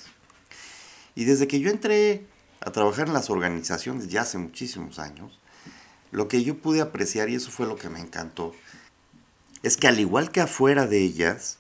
Y 1.15 1.25
desde 1.25 1.47
que 1.47 1.61
yo 1.61 1.71
entré 1.71 2.27
a 2.61 2.71
trabajar 2.73 3.07
en 3.07 3.15
las 3.15 3.31
organizaciones 3.31 4.09
ya 4.09 4.23
hace 4.23 4.39
muchísimos 4.39 4.99
años, 4.99 5.39
lo 6.11 6.29
que 6.29 6.43
yo 6.45 6.59
pude 6.59 6.81
apreciar, 6.81 7.29
y 7.29 7.35
eso 7.37 7.51
fue 7.51 7.67
lo 7.67 7.77
que 7.77 7.89
me 7.89 8.01
encantó, 8.01 8.55
es 9.63 9.77
que 9.77 9.89
al 9.89 9.99
igual 9.99 10.31
que 10.31 10.41
afuera 10.41 10.87
de 10.87 11.03
ellas, 11.03 11.59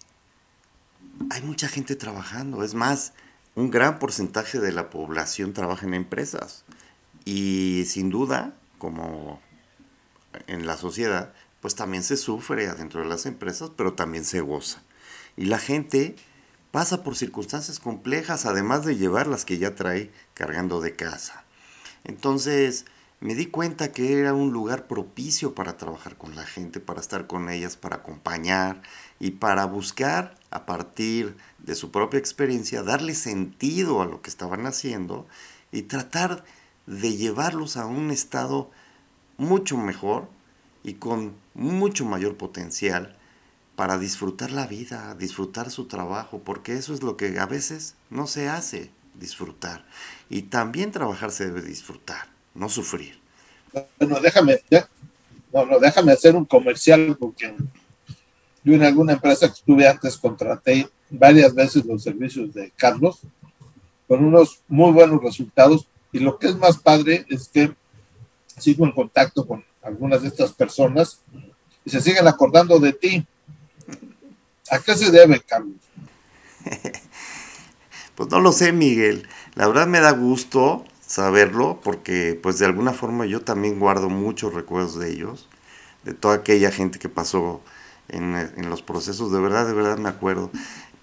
hay 1.31 1.43
mucha 1.43 1.69
gente 1.69 1.97
trabajando. 1.97 2.63
Es 2.63 2.75
más, 2.75 3.13
un 3.55 3.71
gran 3.71 3.99
porcentaje 3.99 4.61
de 4.61 4.73
la 4.73 4.91
población 4.91 5.53
trabaja 5.53 5.87
en 5.87 5.95
empresas. 5.95 6.65
Y 7.27 7.85
sin 7.87 8.09
duda, 8.09 8.55
como 8.79 9.41
en 10.47 10.67
la 10.67 10.77
sociedad, 10.77 11.35
pues 11.61 11.75
también 11.75 12.05
se 12.05 12.17
sufre 12.17 12.69
adentro 12.69 13.01
de 13.01 13.09
las 13.09 13.27
empresas, 13.27 13.71
pero 13.77 13.95
también 13.95 14.25
se 14.25 14.41
goza. 14.41 14.83
Y 15.37 15.47
la 15.47 15.59
gente 15.59 16.15
pasa 16.71 17.03
por 17.03 17.17
circunstancias 17.17 17.81
complejas, 17.81 18.47
además 18.47 18.85
de 18.85 18.97
llevar 18.97 19.27
las 19.27 19.45
que 19.45 19.59
ya 19.59 19.75
trae 19.75 20.13
cargando 20.35 20.81
de 20.81 20.95
casa. 20.95 21.45
Entonces, 22.05 22.85
me 23.19 23.35
di 23.35 23.47
cuenta 23.47 23.91
que 23.91 24.21
era 24.21 24.33
un 24.33 24.53
lugar 24.53 24.87
propicio 24.87 25.55
para 25.55 25.77
trabajar 25.77 26.17
con 26.17 26.37
la 26.37 26.45
gente, 26.45 26.79
para 26.79 27.01
estar 27.01 27.27
con 27.27 27.49
ellas, 27.49 27.77
para 27.77 27.97
acompañar 27.97 28.83
y 29.19 29.33
para 29.33 29.65
buscar 29.65 30.39
a 30.51 30.67
partir 30.67 31.37
de 31.59 31.75
su 31.75 31.91
propia 31.91 32.21
experiencia 32.21 32.85
darle 32.85 33.15
sentido 33.15 34.03
a 34.03 34.07
lo 34.07 34.23
que 34.23 34.31
estaban 34.31 34.67
haciendo 34.67 35.27
y 35.73 35.83
tratar 35.83 36.45
de 36.87 37.17
llevarlos 37.17 37.77
a 37.77 37.87
un 37.87 38.11
estado 38.11 38.71
mucho 39.37 39.77
mejor 39.77 40.29
y 40.83 40.95
con 40.95 41.35
mucho 41.55 42.05
mayor 42.05 42.37
potencial 42.37 43.17
para 43.75 43.99
disfrutar 43.99 44.51
la 44.51 44.67
vida, 44.67 45.15
disfrutar 45.15 45.71
su 45.71 45.87
trabajo, 45.87 46.41
porque 46.45 46.75
eso 46.75 46.95
es 46.95 47.03
lo 47.03 47.17
que 47.17 47.39
a 47.39 47.47
veces 47.47 47.95
no 48.09 48.27
se 48.27 48.49
hace, 48.49 48.91
disfrutar. 49.15 49.85
Y 50.31 50.43
también 50.43 50.93
trabajar 50.93 51.31
se 51.31 51.47
debe 51.47 51.63
disfrutar, 51.63 52.27
no 52.55 52.69
sufrir. 52.69 53.19
Bueno, 53.99 54.21
déjame, 54.21 54.61
no, 55.53 55.79
déjame 55.79 56.13
hacer 56.13 56.35
un 56.35 56.47
comercial 56.47 57.17
porque 57.19 57.55
yo 58.65 58.75
en 58.75 58.83
alguna 58.83 59.13
empresa 59.13 59.49
que 59.49 59.55
estuve 59.55 59.87
antes 59.87 60.17
contraté 60.17 60.89
varias 61.11 61.55
veces 61.55 61.85
los 61.85 62.03
servicios 62.03 62.55
de 62.55 62.73
Carlos 62.77 63.21
con 64.09 64.25
unos 64.25 64.63
muy 64.69 64.93
buenos 64.93 65.23
resultados 65.23 65.87
y 66.17 66.19
lo 66.19 66.39
que 66.39 66.47
es 66.47 66.57
más 66.57 66.79
padre 66.79 67.27
es 67.29 67.49
que 67.49 67.75
sigo 68.59 68.87
en 68.87 68.93
contacto 68.93 69.47
con 69.47 69.63
algunas 69.83 70.23
de 70.23 70.29
estas 70.29 70.51
personas 70.51 71.21
y 71.85 71.91
se 71.91 72.01
siguen 72.01 72.27
acordando 72.27 72.79
de 72.79 72.95
ti. 72.95 73.27
¿A 74.71 74.79
qué 74.79 74.97
se 74.97 75.11
debe, 75.11 75.41
Carlos? 75.41 75.77
Pues 78.15 78.31
no 78.31 78.41
lo 78.41 78.51
sé, 78.51 78.73
Miguel. 78.73 79.29
La 79.57 79.69
verdad 79.69 79.87
me 79.87 80.01
da 80.01 80.11
gusto 80.13 80.87
saberlo 81.07 81.83
porque 81.85 82.41
pues 82.43 82.59
de 82.59 82.65
alguna 82.65 82.95
forma 82.95 83.27
yo 83.27 83.43
también 83.43 83.79
guardo 83.79 84.09
muchos 84.09 84.55
recuerdos 84.55 84.99
de 84.99 85.13
ellos, 85.13 85.51
de 86.03 86.15
toda 86.15 86.37
aquella 86.37 86.71
gente 86.71 86.99
que 86.99 87.11
pasó 87.11 87.61
en, 88.09 88.35
en 88.35 88.71
los 88.71 88.81
procesos, 88.81 89.33
de 89.33 89.41
verdad, 89.41 89.67
de 89.67 89.75
verdad 89.75 89.99
me 89.99 90.09
acuerdo. 90.09 90.51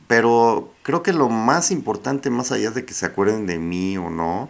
Pero 0.08 0.74
creo 0.82 1.03
que 1.03 1.13
lo 1.13 1.29
más 1.29 1.70
importante, 1.70 2.32
más 2.32 2.51
allá 2.51 2.72
de 2.72 2.84
que 2.84 2.96
se 2.96 3.05
acuerden 3.05 3.46
de 3.46 3.60
mí 3.60 3.96
o 3.96 4.10
no, 4.10 4.50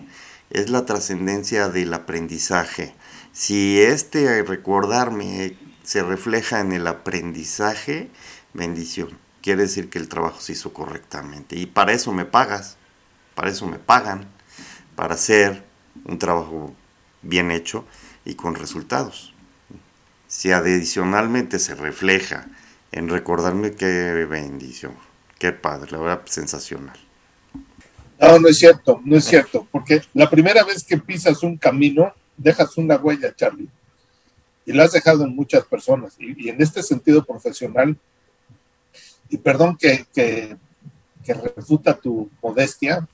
es 0.50 0.70
la 0.70 0.86
trascendencia 0.86 1.70
del 1.70 1.94
aprendizaje. 1.94 2.96
Si 3.32 3.82
este 3.82 4.44
recordarme 4.44 5.58
se 5.84 6.04
refleja 6.04 6.60
en 6.60 6.72
el 6.72 6.88
aprendizaje, 6.88 8.10
bendición 8.54 9.24
quiere 9.44 9.64
decir 9.64 9.90
que 9.90 10.00
el 10.00 10.08
trabajo 10.08 10.40
se 10.40 10.54
hizo 10.54 10.74
correctamente. 10.74 11.58
Y 11.58 11.68
para 11.68 11.92
eso 11.92 12.12
me 12.14 12.26
pagas, 12.26 12.78
para 13.36 13.52
eso 13.52 13.68
me 13.68 13.78
pagan, 13.78 14.26
para 14.96 15.16
hacer 15.16 15.64
un 16.06 16.18
trabajo 16.18 16.74
bien 17.22 17.52
hecho 17.52 17.86
y 18.26 18.36
con 18.36 18.56
resultados. 18.56 19.34
Si 20.28 20.52
adicionalmente 20.52 21.60
se 21.60 21.76
refleja 21.76 22.48
en 22.92 23.10
recordarme 23.10 23.74
qué 23.74 24.26
bendición, 24.28 24.96
qué 25.38 25.52
padre, 25.52 25.92
la 25.92 25.98
verdad 25.98 26.22
sensacional. 26.26 26.98
No, 28.24 28.40
no 28.40 28.48
es 28.48 28.58
cierto, 28.58 29.02
no 29.04 29.18
es 29.18 29.26
cierto, 29.26 29.68
porque 29.72 30.02
la 30.14 30.30
primera 30.30 30.64
vez 30.64 30.84
que 30.84 30.98
pisas 30.98 31.44
un 31.44 31.58
camino, 31.58 32.14
dejas 32.38 32.78
una 32.78 32.96
huella, 32.96 33.36
Charlie, 33.36 33.70
y 34.66 34.72
la 34.72 34.84
has 34.84 34.94
dejado 34.94 35.26
en 35.26 35.36
muchas 35.36 35.66
personas. 35.66 36.16
Y, 36.18 36.46
y 36.46 36.50
en 36.50 36.62
este 36.62 36.82
sentido 36.82 37.26
profesional, 37.26 37.98
y 39.30 39.38
perdón 39.38 39.78
que, 39.78 40.06
que, 40.14 40.56
refuta 41.26 41.98
tu 41.98 42.30
modestia, 42.42 43.08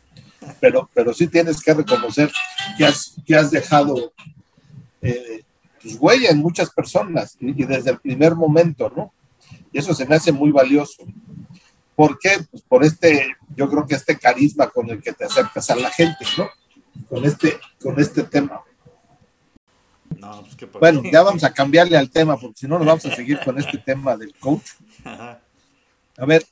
pero, 0.59 0.89
pero 0.93 1.13
sí 1.13 1.27
tienes 1.27 1.61
que 1.61 1.73
reconocer 1.73 2.29
que 2.77 2.85
has, 2.85 3.15
que 3.25 3.35
has 3.35 3.51
dejado 3.51 4.11
eh, 5.01 5.43
tus 5.81 5.95
huella 5.95 6.29
en 6.29 6.39
muchas 6.39 6.71
personas 6.71 7.37
y, 7.39 7.63
desde 7.63 7.91
el 7.91 7.99
primer 7.99 8.35
momento, 8.35 8.91
¿no? 8.95 9.13
Y 9.71 9.79
eso 9.79 9.93
se 9.93 10.05
me 10.05 10.15
hace 10.15 10.31
muy 10.31 10.51
valioso. 10.51 11.03
¿Por 11.99 12.17
qué? 12.17 12.29
Pues 12.49 12.63
por 12.63 12.85
este, 12.85 13.35
yo 13.57 13.69
creo 13.69 13.85
que 13.85 13.95
este 13.95 14.17
carisma 14.17 14.69
con 14.69 14.89
el 14.89 15.01
que 15.01 15.11
te 15.11 15.25
acercas 15.25 15.69
a 15.69 15.75
la 15.75 15.91
gente, 15.91 16.25
¿no? 16.37 16.49
Con 17.09 17.25
este, 17.25 17.59
con 17.83 17.99
este 17.99 18.23
tema. 18.23 18.61
Pues 20.07 20.71
bueno, 20.79 21.01
ya 21.11 21.23
vamos 21.23 21.43
a 21.43 21.51
cambiarle 21.51 21.97
al 21.97 22.09
tema, 22.09 22.37
porque 22.39 22.59
si 22.59 22.67
no 22.69 22.77
nos 22.77 22.87
vamos 22.87 23.05
a 23.05 23.13
seguir 23.13 23.41
con 23.43 23.59
este 23.59 23.79
tema 23.79 24.15
del 24.15 24.33
coach. 24.35 24.63
A 25.03 26.25
ver, 26.25 26.45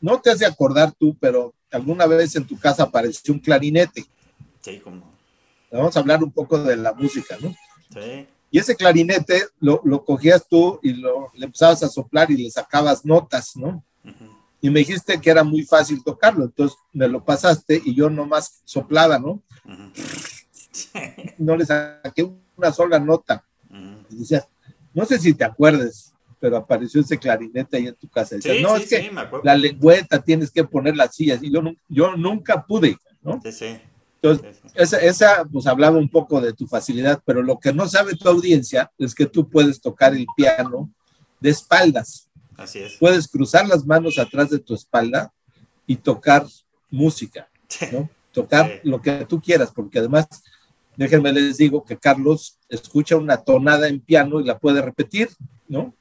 no 0.00 0.18
te 0.22 0.30
has 0.30 0.38
de 0.38 0.46
acordar 0.46 0.90
tú, 0.92 1.14
pero 1.20 1.52
alguna 1.70 2.06
vez 2.06 2.34
en 2.36 2.46
tu 2.46 2.58
casa 2.58 2.84
apareció 2.84 3.34
un 3.34 3.40
clarinete. 3.40 4.06
Sí, 4.62 4.78
como. 4.78 5.12
Vamos 5.70 5.94
a 5.94 6.00
hablar 6.00 6.24
un 6.24 6.32
poco 6.32 6.56
de 6.56 6.78
la 6.78 6.94
música, 6.94 7.36
¿no? 7.42 7.54
Sí. 7.92 8.26
Y 8.50 8.58
ese 8.58 8.74
clarinete 8.74 9.48
lo, 9.60 9.82
cogías 10.06 10.48
tú 10.48 10.80
y 10.82 10.94
lo, 10.94 11.30
le 11.34 11.44
empezabas 11.44 11.82
a 11.82 11.90
soplar 11.90 12.30
y 12.30 12.38
le 12.38 12.50
sacabas 12.50 13.04
notas, 13.04 13.54
¿no? 13.54 13.84
Y 14.64 14.70
me 14.70 14.78
dijiste 14.78 15.20
que 15.20 15.28
era 15.28 15.42
muy 15.42 15.64
fácil 15.64 16.02
tocarlo, 16.04 16.44
entonces 16.44 16.78
me 16.92 17.08
lo 17.08 17.24
pasaste 17.24 17.82
y 17.84 17.94
yo 17.94 18.08
nomás 18.08 18.62
soplaba, 18.64 19.18
¿no? 19.18 19.42
No 21.36 21.56
le 21.56 21.66
saqué 21.66 22.32
una 22.56 22.72
sola 22.72 22.98
nota. 23.00 23.44
Y 24.08 24.20
decías, 24.20 24.48
no 24.94 25.04
sé 25.04 25.18
si 25.18 25.34
te 25.34 25.44
acuerdes, 25.44 26.14
pero 26.38 26.56
apareció 26.56 27.00
ese 27.00 27.18
clarinete 27.18 27.76
ahí 27.76 27.88
en 27.88 27.94
tu 27.94 28.08
casa. 28.08 28.36
no, 28.60 28.76
es 28.76 28.88
que 28.88 29.10
la 29.42 29.56
lengüeta 29.56 30.22
tienes 30.22 30.50
que 30.50 30.64
poner 30.64 30.96
las 30.96 31.14
sillas. 31.14 31.42
Y 31.42 31.52
yo, 31.52 31.60
yo 31.88 32.16
nunca 32.16 32.64
pude, 32.64 32.96
¿no? 33.20 33.40
Sí, 33.42 33.52
sí. 33.52 33.80
Entonces, 34.22 34.60
esa, 34.74 34.98
esa, 34.98 35.44
pues 35.44 35.66
hablaba 35.66 35.98
un 35.98 36.08
poco 36.08 36.40
de 36.40 36.52
tu 36.52 36.68
facilidad, 36.68 37.20
pero 37.24 37.42
lo 37.42 37.58
que 37.58 37.72
no 37.72 37.88
sabe 37.88 38.14
tu 38.14 38.28
audiencia 38.28 38.92
es 38.96 39.14
que 39.14 39.26
tú 39.26 39.50
puedes 39.50 39.80
tocar 39.80 40.14
el 40.14 40.26
piano 40.36 40.88
de 41.40 41.50
espaldas. 41.50 42.28
Así 42.62 42.78
es. 42.78 42.96
Puedes 42.98 43.28
cruzar 43.28 43.66
las 43.66 43.84
manos 43.84 44.18
atrás 44.18 44.50
de 44.50 44.58
tu 44.58 44.74
espalda 44.74 45.32
y 45.86 45.96
tocar 45.96 46.46
música, 46.90 47.48
¿no? 47.92 48.08
Tocar 48.32 48.80
lo 48.84 49.00
que 49.02 49.26
tú 49.26 49.40
quieras, 49.40 49.72
porque 49.74 49.98
además, 49.98 50.26
déjenme 50.96 51.32
les 51.32 51.56
digo 51.56 51.84
que 51.84 51.96
Carlos 51.96 52.58
escucha 52.68 53.16
una 53.16 53.38
tonada 53.38 53.88
en 53.88 54.00
piano 54.00 54.40
y 54.40 54.44
la 54.44 54.58
puede 54.58 54.80
repetir, 54.80 55.28
¿no? 55.68 55.94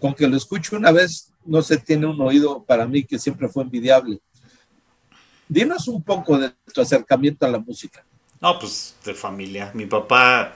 Con 0.00 0.14
que 0.14 0.26
lo 0.26 0.36
escucho 0.36 0.76
una 0.76 0.92
vez, 0.92 1.32
no 1.44 1.62
se 1.62 1.76
tiene 1.76 2.06
un 2.06 2.20
oído 2.20 2.64
para 2.64 2.86
mí 2.86 3.04
que 3.04 3.18
siempre 3.18 3.48
fue 3.48 3.62
envidiable. 3.62 4.20
Dinos 5.48 5.88
un 5.88 6.02
poco 6.02 6.38
de 6.38 6.52
tu 6.72 6.80
acercamiento 6.80 7.46
a 7.46 7.50
la 7.50 7.58
música. 7.58 8.04
No, 8.40 8.58
pues 8.58 8.96
de 9.04 9.14
familia. 9.14 9.70
Mi 9.74 9.86
papá 9.86 10.54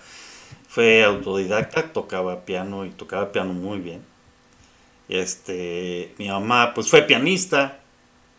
fue 0.66 1.04
autodidacta, 1.04 1.92
tocaba 1.92 2.44
piano 2.44 2.84
y 2.84 2.90
tocaba 2.90 3.32
piano 3.32 3.52
muy 3.52 3.78
bien. 3.78 4.02
Este, 5.08 6.14
mi 6.18 6.28
mamá 6.28 6.74
pues 6.74 6.88
fue 6.88 7.02
pianista, 7.02 7.80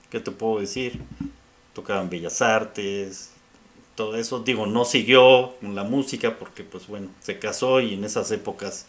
¿qué 0.09 0.19
te 0.19 0.31
puedo 0.31 0.59
decir? 0.59 1.01
Tocaba 1.73 2.01
en 2.01 2.09
Bellas 2.09 2.41
Artes, 2.41 3.31
todo 3.95 4.15
eso. 4.15 4.39
Digo, 4.39 4.65
no 4.65 4.85
siguió 4.85 5.55
con 5.59 5.75
la 5.75 5.83
música 5.83 6.37
porque 6.37 6.63
pues 6.63 6.87
bueno, 6.87 7.09
se 7.19 7.39
casó 7.39 7.81
y 7.81 7.95
en 7.95 8.03
esas 8.03 8.31
épocas 8.31 8.85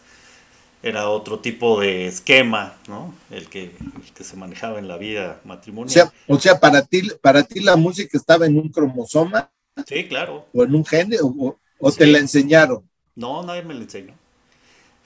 era 0.83 1.09
otro 1.09 1.39
tipo 1.39 1.79
de 1.79 2.07
esquema, 2.07 2.75
¿no? 2.87 3.13
El 3.29 3.47
que, 3.47 3.71
se 4.19 4.35
manejaba 4.35 4.79
en 4.79 4.87
la 4.87 4.97
vida 4.97 5.39
matrimonial. 5.43 6.11
O 6.27 6.39
sea, 6.39 6.59
para 6.59 6.83
ti, 6.83 7.09
para 7.21 7.43
ti 7.43 7.59
la 7.59 7.75
música 7.75 8.17
estaba 8.17 8.45
en 8.45 8.57
un 8.57 8.69
cromosoma. 8.69 9.51
Sí, 9.87 10.07
claro. 10.07 10.47
O 10.53 10.63
en 10.63 10.75
un 10.75 10.85
gene, 10.85 11.17
o, 11.21 11.57
te 11.91 12.07
la 12.07 12.19
enseñaron. 12.19 12.87
No, 13.15 13.43
nadie 13.43 13.63
me 13.63 13.73
la 13.73 13.81
enseñó. 13.81 14.13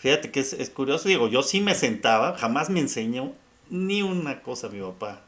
Fíjate 0.06 0.30
que 0.30 0.40
es, 0.42 0.70
curioso, 0.70 1.10
digo, 1.10 1.28
yo 1.30 1.42
sí 1.42 1.62
me 1.62 1.74
sentaba, 1.74 2.38
jamás 2.38 2.70
me 2.70 2.80
enseñó 2.80 3.34
ni 3.72 4.04
una 4.04 4.44
cosa 4.44 4.70
mi 4.70 4.80
papá. 4.80 5.24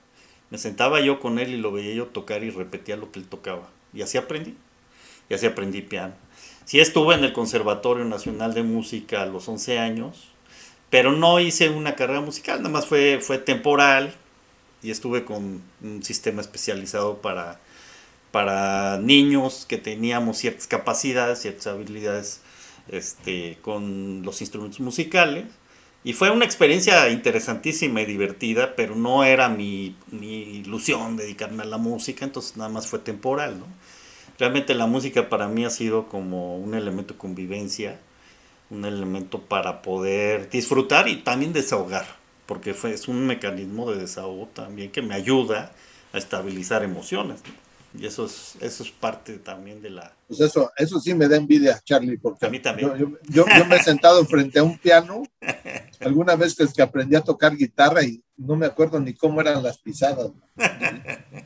Me 0.51 0.59
sentaba 0.59 1.01
yo 1.01 1.19
con 1.19 1.39
él 1.39 1.49
y 1.49 1.57
lo 1.57 1.71
veía 1.71 1.95
yo 1.95 2.05
tocar 2.05 2.43
y 2.43 2.51
repetía 2.51 2.95
lo 2.95 3.11
que 3.11 3.17
él 3.17 3.25
tocaba. 3.27 3.69
Y 3.91 4.03
así 4.03 4.19
aprendí. 4.19 4.55
Y 5.29 5.33
así 5.33 5.47
aprendí 5.47 5.81
piano. 5.81 6.13
Sí 6.65 6.79
estuve 6.79 7.15
en 7.15 7.23
el 7.23 7.33
Conservatorio 7.33 8.05
Nacional 8.05 8.53
de 8.53 8.61
Música 8.61 9.23
a 9.23 9.25
los 9.25 9.47
11 9.47 9.79
años, 9.79 10.27
pero 10.91 11.11
no 11.11 11.39
hice 11.39 11.69
una 11.69 11.95
carrera 11.95 12.21
musical, 12.21 12.59
nada 12.59 12.69
más 12.69 12.85
fue, 12.85 13.17
fue 13.19 13.39
temporal 13.39 14.13
y 14.83 14.91
estuve 14.91 15.25
con 15.25 15.63
un 15.81 16.03
sistema 16.03 16.39
especializado 16.39 17.19
para, 17.23 17.59
para 18.29 18.99
niños 18.99 19.65
que 19.67 19.79
teníamos 19.79 20.37
ciertas 20.37 20.67
capacidades, 20.67 21.39
ciertas 21.39 21.65
habilidades 21.65 22.41
este, 22.89 23.57
con 23.61 24.23
los 24.23 24.41
instrumentos 24.41 24.79
musicales. 24.79 25.45
Y 26.03 26.13
fue 26.13 26.29
una 26.29 26.45
experiencia 26.45 27.09
interesantísima 27.09 28.01
y 28.01 28.05
divertida, 28.05 28.75
pero 28.75 28.95
no 28.95 29.23
era 29.23 29.49
mi, 29.49 29.95
mi, 30.11 30.41
ilusión 30.59 31.17
dedicarme 31.17 31.63
a 31.63 31.65
la 31.65 31.77
música, 31.77 32.23
entonces 32.23 32.55
nada 32.55 32.69
más 32.69 32.87
fue 32.87 32.99
temporal. 32.99 33.59
¿no? 33.59 33.65
Realmente 34.39 34.73
la 34.75 34.85
música 34.85 35.27
para 35.27 35.47
mí 35.47 35.65
ha 35.65 35.69
sido 35.69 36.07
como 36.07 36.57
un 36.57 36.75
elemento 36.75 37.13
de 37.13 37.19
convivencia 37.19 37.99
un 38.69 38.85
elemento 38.85 39.41
para 39.41 39.81
poder 39.81 40.49
disfrutar 40.49 41.07
y 41.07 41.17
también 41.17 41.53
desahogar, 41.53 42.05
porque 42.45 42.73
fue, 42.73 42.93
es 42.93 43.07
un 43.07 43.25
mecanismo 43.25 43.91
de 43.91 43.99
desahogo 43.99 44.47
también 44.53 44.91
que 44.91 45.01
me 45.01 45.15
ayuda 45.15 45.71
a 46.13 46.17
estabilizar 46.17 46.83
emociones. 46.83 47.41
Y 47.93 48.05
eso 48.05 48.25
es, 48.25 48.55
eso 48.61 48.83
es 48.83 48.91
parte 48.91 49.37
también 49.39 49.81
de 49.81 49.89
la... 49.89 50.13
Pues 50.27 50.39
eso, 50.41 50.71
eso 50.75 50.99
sí 50.99 51.13
me 51.13 51.27
da 51.27 51.37
envidia, 51.37 51.79
Charlie, 51.83 52.17
porque 52.17 52.45
a 52.45 52.49
mí 52.49 52.59
también. 52.59 53.17
Yo, 53.29 53.45
me 53.45 53.75
he 53.75 53.83
sentado 53.83 54.23
frente 54.25 54.59
a 54.59 54.63
un 54.63 54.77
piano 54.77 55.23
alguna 56.01 56.35
vez 56.35 56.55
que, 56.55 56.63
es 56.63 56.73
que 56.73 56.81
aprendí 56.81 57.15
a 57.15 57.21
tocar 57.21 57.55
guitarra 57.55 58.03
y 58.03 58.21
no 58.35 58.55
me 58.55 58.65
acuerdo 58.65 58.99
ni 58.99 59.13
cómo 59.13 59.41
eran 59.41 59.63
las 59.63 59.77
pisadas. 59.77 60.31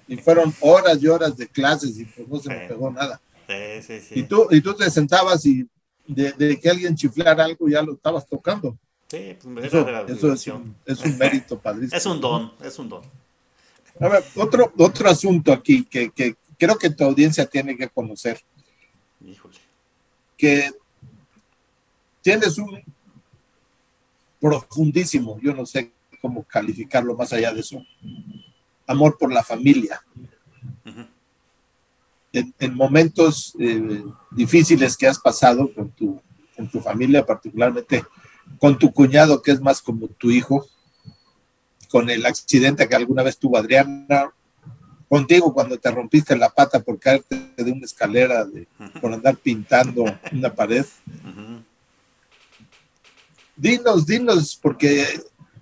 Y, 0.07 0.17
fueron 0.17 0.53
horas 0.61 1.01
y 1.01 1.07
horas 1.07 1.37
de 1.37 1.47
clases 1.47 1.97
y 1.97 2.05
pues 2.05 2.27
no 2.27 2.39
se 2.39 2.49
me 2.49 2.67
pegó 2.67 2.91
nada. 2.91 3.21
Sí, 3.47 3.81
sí, 3.81 4.01
sí. 4.01 4.19
Y 4.19 4.23
tú, 4.23 4.47
y 4.49 4.61
tú 4.61 4.73
te 4.73 4.89
sentabas 4.89 5.45
y 5.45 5.67
de, 6.07 6.59
que 6.59 6.69
alguien 6.69 6.95
chiflara 6.95 7.45
algo 7.45 7.69
ya 7.69 7.81
lo 7.81 7.93
estabas 7.93 8.25
tocando. 8.27 8.77
Sí, 9.07 9.37
pues 9.41 9.65
eso, 9.65 9.87
eso 10.07 10.33
es, 10.33 10.47
un, 10.47 10.75
es, 10.85 11.01
un, 11.01 11.17
mérito 11.17 11.59
padrísimo. 11.59 11.97
es 11.97 12.05
un 12.05 12.21
don, 12.21 12.53
es 12.63 12.79
un 12.79 12.89
don. 12.89 13.01
A 14.01 14.09
ver, 14.09 14.23
otro, 14.35 14.73
otro 14.77 15.09
asunto 15.09 15.53
aquí 15.53 15.85
que, 15.85 16.09
que 16.09 16.35
creo 16.57 16.77
que 16.77 16.89
tu 16.89 17.03
audiencia 17.03 17.45
tiene 17.45 17.77
que 17.77 17.87
conocer. 17.87 18.41
Híjole. 19.23 19.57
Que 20.35 20.71
tienes 22.21 22.57
un 22.57 22.81
profundísimo, 24.39 25.39
yo 25.39 25.53
no 25.53 25.67
sé 25.67 25.91
cómo 26.19 26.43
calificarlo 26.43 27.15
más 27.15 27.31
allá 27.31 27.53
de 27.53 27.61
eso, 27.61 27.83
amor 28.87 29.17
por 29.19 29.31
la 29.31 29.43
familia. 29.43 30.03
en, 32.33 32.73
momentos 32.73 33.53
eh, 33.59 34.03
difíciles 34.31 34.97
que 34.97 35.07
has 35.07 35.19
pasado 35.19 35.71
con 35.73 35.89
tu, 35.91 36.19
con 36.55 36.67
tu 36.67 36.79
familia, 36.79 37.25
particularmente 37.25 38.03
con 38.59 38.79
tu 38.79 38.91
cuñado, 38.91 39.41
que 39.41 39.51
es 39.51 39.61
más 39.61 39.81
como 39.81 40.07
tu 40.07 40.31
hijo, 40.31 40.65
con 41.91 42.09
el 42.09 42.25
accidente 42.25 42.87
que 42.87 42.95
alguna 42.95 43.21
vez 43.21 43.37
tuvo 43.37 43.57
Adriana, 43.57 44.31
contigo 45.09 45.53
cuando 45.53 45.77
te 45.77 45.91
rompiste 45.91 46.37
la 46.37 46.49
pata 46.49 46.79
por 46.79 46.97
caerte 46.97 47.51
de 47.57 47.71
una 47.71 47.85
escalera, 47.85 48.45
de, 48.45 48.65
por 49.01 49.13
andar 49.13 49.35
pintando 49.35 50.05
una 50.31 50.55
pared. 50.55 50.85
Dinos, 53.57 54.05
dinos, 54.05 54.57
porque 54.61 55.05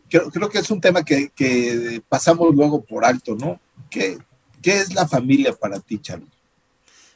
creo, 0.07 0.49
que 0.49 0.59
es 0.59 0.69
un 0.69 0.79
tema 0.79 1.03
que, 1.03 2.01
pasamos 2.07 2.53
luego 2.53 2.83
por 2.83 3.03
alto, 3.03 3.35
¿no? 3.35 3.59
¿Qué, 3.89 4.19
¿Qué, 4.61 4.77
es 4.77 4.93
la 4.93 5.07
familia 5.07 5.51
para 5.53 5.79
ti, 5.79 5.97
Charlie? 5.97 6.29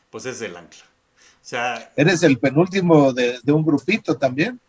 Pues 0.10 0.26
es 0.26 0.42
el 0.42 0.58
ancla. 0.58 0.84
O 0.86 1.46
sea, 1.46 1.92
¿Eres 1.96 2.24
el 2.24 2.40
penúltimo 2.40 3.14
de, 3.14 3.40
de 3.44 3.52
un 3.52 3.64
grupito 3.64 4.18
también? 4.18 4.60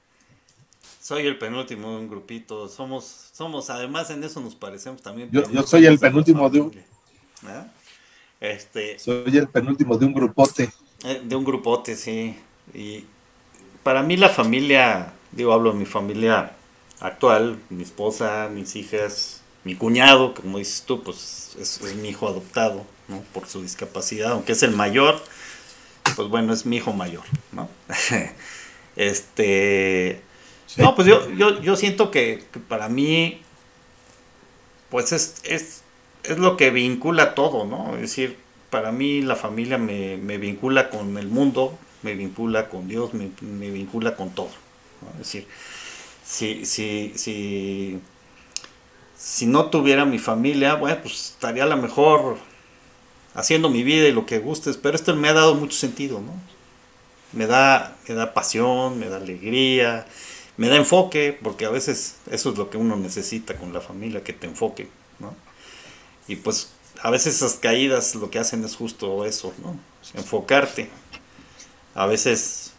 Soy 1.04 1.26
el 1.26 1.36
penúltimo 1.36 1.90
de 1.90 1.96
un 1.98 2.08
grupito. 2.08 2.66
Somos, 2.66 3.28
somos, 3.30 3.68
además 3.68 4.08
en 4.08 4.24
eso 4.24 4.40
nos 4.40 4.54
parecemos 4.54 5.02
también. 5.02 5.28
Yo, 5.30 5.62
soy 5.66 5.84
el 5.84 5.98
penúltimo 5.98 6.48
de 6.48 6.62
un. 6.62 6.82
Este, 8.40 8.98
soy 8.98 9.36
el 9.36 9.46
penúltimo 9.48 9.98
de 9.98 10.06
un 10.06 10.14
grupote. 10.14 10.72
Eh, 11.04 11.20
de 11.22 11.36
un 11.36 11.44
grupote, 11.44 11.94
sí. 11.94 12.38
Y 12.72 13.04
para 13.82 14.02
mí 14.02 14.16
la 14.16 14.30
familia, 14.30 15.12
digo, 15.30 15.52
hablo 15.52 15.72
de 15.72 15.78
mi 15.78 15.84
familia 15.84 16.52
actual, 17.00 17.58
mi 17.68 17.82
esposa, 17.82 18.48
mis 18.50 18.74
hijas, 18.74 19.42
mi 19.62 19.74
cuñado, 19.74 20.32
como 20.32 20.56
dices 20.56 20.84
tú, 20.86 21.02
pues 21.02 21.54
es, 21.60 21.82
es 21.82 21.96
mi 21.96 22.08
hijo 22.08 22.28
adoptado, 22.28 22.86
¿no? 23.08 23.20
Por 23.34 23.46
su 23.46 23.60
discapacidad, 23.60 24.32
aunque 24.32 24.52
es 24.52 24.62
el 24.62 24.70
mayor, 24.70 25.22
pues 26.16 26.28
bueno, 26.28 26.54
es 26.54 26.64
mi 26.64 26.76
hijo 26.76 26.94
mayor, 26.94 27.24
¿no? 27.52 27.68
este 28.96 30.22
no, 30.76 30.94
pues 30.94 31.06
yo, 31.06 31.30
yo, 31.30 31.60
yo 31.60 31.76
siento 31.76 32.10
que, 32.10 32.42
para 32.68 32.88
mí, 32.88 33.40
pues 34.90 35.12
es, 35.12 35.36
es, 35.44 35.82
es, 36.24 36.38
lo 36.38 36.56
que 36.56 36.70
vincula 36.70 37.34
todo, 37.34 37.64
¿no? 37.64 37.94
Es 37.94 38.02
decir, 38.02 38.36
para 38.70 38.90
mí 38.90 39.22
la 39.22 39.36
familia 39.36 39.78
me, 39.78 40.16
vincula 40.38 40.90
con 40.90 41.16
el 41.16 41.28
mundo, 41.28 41.78
me 42.02 42.14
vincula 42.14 42.68
con 42.68 42.88
Dios, 42.88 43.12
me, 43.14 43.70
vincula 43.70 44.16
con 44.16 44.30
todo. 44.30 44.50
Es 45.12 45.18
decir, 45.18 45.46
si, 46.24 46.66
si, 46.66 47.12
si, 47.14 48.00
si 49.16 49.46
no 49.46 49.66
tuviera 49.66 50.04
mi 50.04 50.18
familia, 50.18 50.74
bueno, 50.74 50.98
pues 51.02 51.32
estaría 51.34 51.64
a 51.64 51.66
lo 51.68 51.76
mejor 51.76 52.38
haciendo 53.34 53.68
mi 53.68 53.84
vida 53.84 54.08
y 54.08 54.12
lo 54.12 54.26
que 54.26 54.38
gustes, 54.38 54.76
pero 54.76 54.96
esto 54.96 55.14
me 55.14 55.28
ha 55.28 55.34
dado 55.34 55.54
mucho 55.54 55.76
sentido, 55.76 56.20
¿no? 56.20 56.32
Me 57.32 57.46
da, 57.46 57.96
me 58.08 58.14
da 58.14 58.32
pasión, 58.32 58.98
me 58.98 59.08
da 59.08 59.16
alegría, 59.16 60.06
me 60.56 60.68
da 60.68 60.76
enfoque, 60.76 61.38
porque 61.42 61.64
a 61.66 61.70
veces 61.70 62.16
eso 62.30 62.50
es 62.50 62.58
lo 62.58 62.70
que 62.70 62.76
uno 62.76 62.96
necesita 62.96 63.56
con 63.56 63.72
la 63.72 63.80
familia, 63.80 64.22
que 64.22 64.32
te 64.32 64.46
enfoque, 64.46 64.88
¿no? 65.18 65.34
Y 66.28 66.36
pues 66.36 66.70
a 67.02 67.10
veces 67.10 67.36
esas 67.36 67.54
caídas 67.54 68.14
lo 68.14 68.30
que 68.30 68.38
hacen 68.38 68.64
es 68.64 68.76
justo 68.76 69.24
eso, 69.24 69.52
¿no? 69.62 69.78
Enfocarte. 70.14 70.88
A 71.94 72.06
veces, 72.06 72.72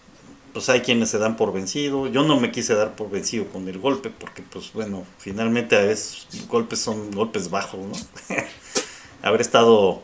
pues 0.53 0.69
hay 0.69 0.81
quienes 0.81 1.09
se 1.09 1.17
dan 1.17 1.37
por 1.37 1.53
vencido. 1.53 2.07
Yo 2.07 2.23
no 2.23 2.39
me 2.39 2.51
quise 2.51 2.75
dar 2.75 2.95
por 2.95 3.09
vencido 3.09 3.47
con 3.47 3.67
el 3.67 3.77
golpe, 3.77 4.09
porque 4.09 4.41
pues 4.41 4.71
bueno, 4.73 5.03
finalmente 5.17 5.75
a 5.75 5.81
veces 5.81 6.27
golpes 6.47 6.79
son 6.79 7.11
golpes 7.11 7.49
bajos, 7.49 7.79
¿no? 7.79 8.35
Haber 9.21 9.41
estado 9.41 10.03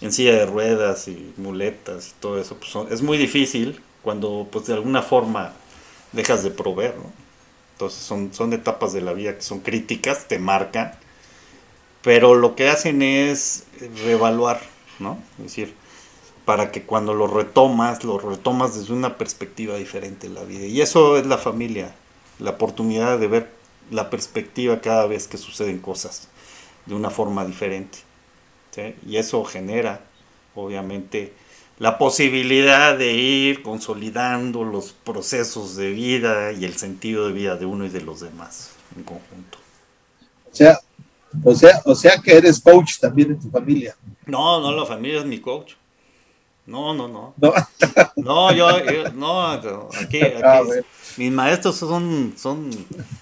en 0.00 0.12
silla 0.12 0.32
de 0.32 0.46
ruedas 0.46 1.08
y 1.08 1.32
muletas 1.38 2.08
y 2.08 2.20
todo 2.20 2.38
eso, 2.40 2.56
pues 2.56 2.92
es 2.92 3.00
muy 3.00 3.16
difícil 3.16 3.80
cuando 4.02 4.46
pues 4.50 4.66
de 4.66 4.74
alguna 4.74 5.02
forma 5.02 5.52
dejas 6.16 6.42
de 6.42 6.50
proveer, 6.50 6.96
¿no? 6.96 7.12
Entonces 7.74 8.02
son, 8.02 8.32
son 8.32 8.52
etapas 8.52 8.92
de 8.92 9.02
la 9.02 9.12
vida 9.12 9.36
que 9.36 9.42
son 9.42 9.60
críticas, 9.60 10.26
te 10.26 10.38
marcan, 10.38 10.92
pero 12.02 12.34
lo 12.34 12.56
que 12.56 12.68
hacen 12.68 13.02
es 13.02 13.64
reevaluar, 14.02 14.60
¿no? 14.98 15.18
Es 15.38 15.44
decir, 15.44 15.74
para 16.44 16.72
que 16.72 16.82
cuando 16.82 17.12
lo 17.14 17.26
retomas, 17.26 18.02
lo 18.04 18.18
retomas 18.18 18.78
desde 18.78 18.92
una 18.92 19.18
perspectiva 19.18 19.76
diferente 19.76 20.28
de 20.28 20.34
la 20.34 20.44
vida. 20.44 20.66
Y 20.66 20.80
eso 20.80 21.16
es 21.18 21.26
la 21.26 21.38
familia, 21.38 21.94
la 22.38 22.52
oportunidad 22.52 23.18
de 23.18 23.26
ver 23.26 23.50
la 23.90 24.10
perspectiva 24.10 24.80
cada 24.80 25.06
vez 25.06 25.28
que 25.28 25.36
suceden 25.36 25.78
cosas 25.78 26.28
de 26.86 26.94
una 26.94 27.10
forma 27.10 27.44
diferente. 27.44 27.98
Y 29.06 29.16
eso 29.16 29.44
genera, 29.44 30.02
obviamente, 30.54 31.32
la 31.78 31.98
posibilidad 31.98 32.96
de 32.96 33.12
ir 33.12 33.62
consolidando 33.62 34.64
los 34.64 34.92
procesos 34.92 35.76
de 35.76 35.90
vida 35.90 36.52
y 36.52 36.64
el 36.64 36.76
sentido 36.76 37.26
de 37.26 37.32
vida 37.32 37.56
de 37.56 37.66
uno 37.66 37.84
y 37.84 37.90
de 37.90 38.00
los 38.00 38.20
demás 38.20 38.72
en 38.96 39.02
conjunto. 39.04 39.58
O 40.50 40.54
sea, 40.54 40.80
o 41.44 41.54
sea, 41.54 41.82
o 41.84 41.94
sea 41.94 42.18
que 42.22 42.32
eres 42.32 42.60
coach 42.60 42.98
también 42.98 43.32
en 43.32 43.40
tu 43.40 43.50
familia. 43.50 43.94
No, 44.24 44.60
no, 44.60 44.72
la 44.72 44.86
familia 44.86 45.18
es 45.18 45.26
mi 45.26 45.38
coach. 45.38 45.74
No, 46.64 46.94
no, 46.94 47.06
no. 47.06 47.34
No, 48.16 48.52
yo, 48.52 48.68
no, 49.14 49.50
aquí, 50.00 50.20
ah, 50.42 50.62
mis 51.16 51.30
maestros 51.30 51.76
son, 51.76 52.34
son 52.36 52.70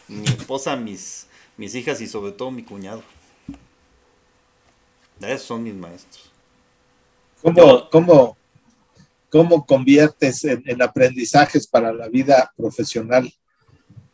mi 0.08 0.24
esposa, 0.24 0.76
mis, 0.76 1.26
mis 1.56 1.74
hijas 1.74 2.00
y 2.00 2.06
sobre 2.06 2.32
todo 2.32 2.50
mi 2.50 2.62
cuñado. 2.62 3.02
Esos 5.20 5.42
son 5.42 5.62
mis 5.62 5.74
maestros. 5.74 6.30
¿Cómo, 7.42 7.88
cómo, 7.90 8.36
cómo 9.34 9.66
conviertes 9.66 10.44
en, 10.44 10.80
aprendizajes 10.80 11.66
para 11.66 11.92
la 11.92 12.08
vida 12.08 12.52
profesional 12.56 13.28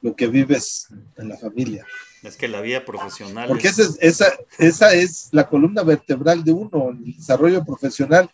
lo 0.00 0.16
que 0.16 0.26
vives 0.28 0.88
en 1.18 1.28
la 1.28 1.36
familia. 1.36 1.84
Es 2.22 2.38
que 2.38 2.48
la 2.48 2.62
vida 2.62 2.86
profesional. 2.86 3.46
Porque 3.46 3.68
esa, 3.68 3.82
es, 3.82 3.98
esa, 4.00 4.32
esa 4.56 4.94
es 4.94 5.28
la 5.32 5.46
columna 5.46 5.82
vertebral 5.82 6.42
de 6.42 6.52
uno, 6.52 6.88
el 6.88 7.18
desarrollo 7.18 7.62
profesional. 7.66 8.30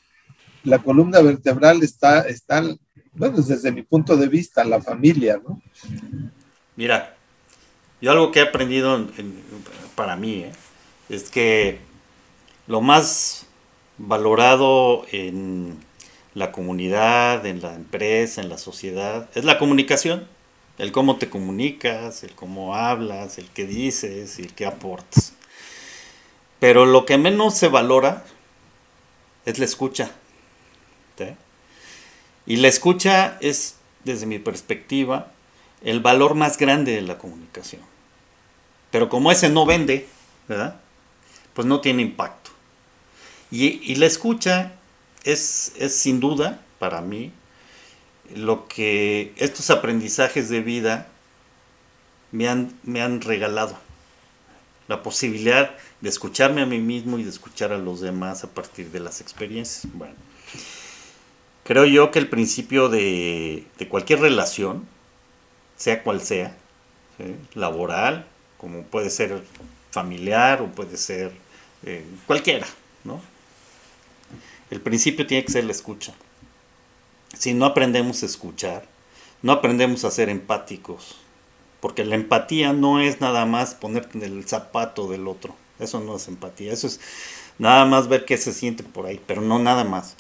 La 0.62 0.78
columna 0.78 1.20
vertebral 1.20 1.82
está, 1.82 2.20
está, 2.20 2.62
bueno, 3.14 3.38
desde 3.38 3.72
mi 3.72 3.82
punto 3.82 4.16
de 4.16 4.28
vista, 4.28 4.64
la 4.64 4.80
familia, 4.80 5.40
¿no? 5.42 5.60
Mira, 6.76 7.16
yo 8.00 8.12
algo 8.12 8.30
que 8.30 8.38
he 8.38 8.42
aprendido 8.42 9.08
para 9.96 10.14
mí 10.14 10.44
¿eh? 10.44 10.52
es 11.08 11.30
que 11.30 11.80
lo 12.68 12.80
más 12.80 13.48
valorado 13.98 15.04
en, 15.10 15.84
la 16.36 16.52
comunidad, 16.52 17.46
en 17.46 17.62
la 17.62 17.74
empresa, 17.74 18.42
en 18.42 18.50
la 18.50 18.58
sociedad, 18.58 19.26
es 19.34 19.46
la 19.46 19.58
comunicación, 19.58 20.28
el 20.76 20.92
cómo 20.92 21.16
te 21.16 21.30
comunicas, 21.30 22.22
el 22.24 22.34
cómo 22.34 22.74
hablas, 22.74 23.38
el 23.38 23.48
qué 23.48 23.64
dices 23.64 24.38
y 24.38 24.42
el 24.42 24.52
qué 24.52 24.66
aportas. 24.66 25.32
Pero 26.60 26.84
lo 26.84 27.06
que 27.06 27.16
menos 27.16 27.56
se 27.56 27.68
valora 27.68 28.22
es 29.46 29.58
la 29.58 29.64
escucha. 29.64 30.10
Y 32.44 32.56
la 32.56 32.68
escucha 32.68 33.38
es, 33.40 33.76
desde 34.04 34.26
mi 34.26 34.38
perspectiva, 34.38 35.32
el 35.82 36.00
valor 36.00 36.34
más 36.34 36.58
grande 36.58 36.92
de 36.92 37.00
la 37.00 37.16
comunicación. 37.16 37.80
Pero 38.90 39.08
como 39.08 39.32
ese 39.32 39.48
no 39.48 39.64
vende, 39.64 40.06
¿verdad? 40.48 40.78
Pues 41.54 41.66
no 41.66 41.80
tiene 41.80 42.02
impacto. 42.02 42.50
Y, 43.50 43.80
y 43.90 43.94
la 43.94 44.04
escucha 44.04 44.75
es, 45.26 45.72
sin 45.88 46.20
duda, 46.20 46.62
para 46.78 47.00
mí, 47.00 47.32
lo 48.34 48.68
que 48.68 49.32
estos 49.36 49.70
aprendizajes 49.70 50.48
de 50.48 50.60
vida 50.60 51.08
me 52.32 52.48
han, 52.48 52.72
me 52.84 53.02
han 53.02 53.20
regalado. 53.20 53.76
La 54.88 55.02
posibilidad 55.02 55.74
de 56.00 56.08
escucharme 56.08 56.62
a 56.62 56.66
mí 56.66 56.78
mismo 56.78 57.18
y 57.18 57.24
de 57.24 57.30
escuchar 57.30 57.72
a 57.72 57.78
los 57.78 58.00
demás 58.00 58.44
a 58.44 58.50
partir 58.50 58.90
de 58.90 59.00
las 59.00 59.20
experiencias. 59.20 59.92
Bueno, 59.94 60.14
creo 61.64 61.84
yo 61.86 62.12
que 62.12 62.20
el 62.20 62.28
principio 62.28 62.88
de, 62.88 63.66
cualquier 63.88 64.20
relación, 64.20 64.86
sea 65.76 66.04
cual 66.04 66.20
sea, 66.20 66.56
laboral, 67.54 68.26
como 68.58 68.84
puede 68.84 69.10
ser 69.10 69.42
familiar 69.90 70.62
o 70.62 70.66
puede 70.66 70.96
ser 70.96 71.32
eh, 71.84 72.04
cualquiera, 72.26 72.66
¿no? 73.02 73.20
El 74.70 74.80
principio 74.80 75.26
tiene 75.26 75.44
que 75.44 75.52
ser 75.52 75.64
la 75.64 75.72
escucha. 75.72 76.12
Si 77.38 77.54
no 77.54 77.66
aprendemos 77.66 78.22
a 78.22 78.26
escuchar, 78.26 78.84
no 79.42 79.52
aprendemos 79.52 80.04
a 80.04 80.10
ser 80.10 80.28
empáticos, 80.28 81.16
porque 81.80 82.04
la 82.04 82.14
empatía 82.14 82.72
no 82.72 83.00
es 83.00 83.20
nada 83.20 83.46
más 83.46 83.74
ponerte 83.74 84.24
el 84.24 84.44
zapato 84.48 85.08
del 85.08 85.28
otro, 85.28 85.54
eso 85.78 86.00
no 86.00 86.16
es 86.16 86.26
empatía, 86.28 86.72
eso 86.72 86.86
es 86.86 87.00
nada 87.58 87.84
más 87.84 88.08
ver 88.08 88.24
qué 88.24 88.38
se 88.38 88.52
siente 88.52 88.82
por 88.82 89.06
ahí, 89.06 89.20
pero 89.26 89.42
no 89.42 89.58
nada 89.58 89.84
más. 89.84 90.16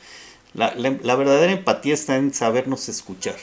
La, 0.54 0.70
verdadera 1.16 1.52
empatía 1.52 1.94
está 1.94 2.16
en 2.16 2.32
sabernos 2.32 2.88
escuchar, 2.88 3.36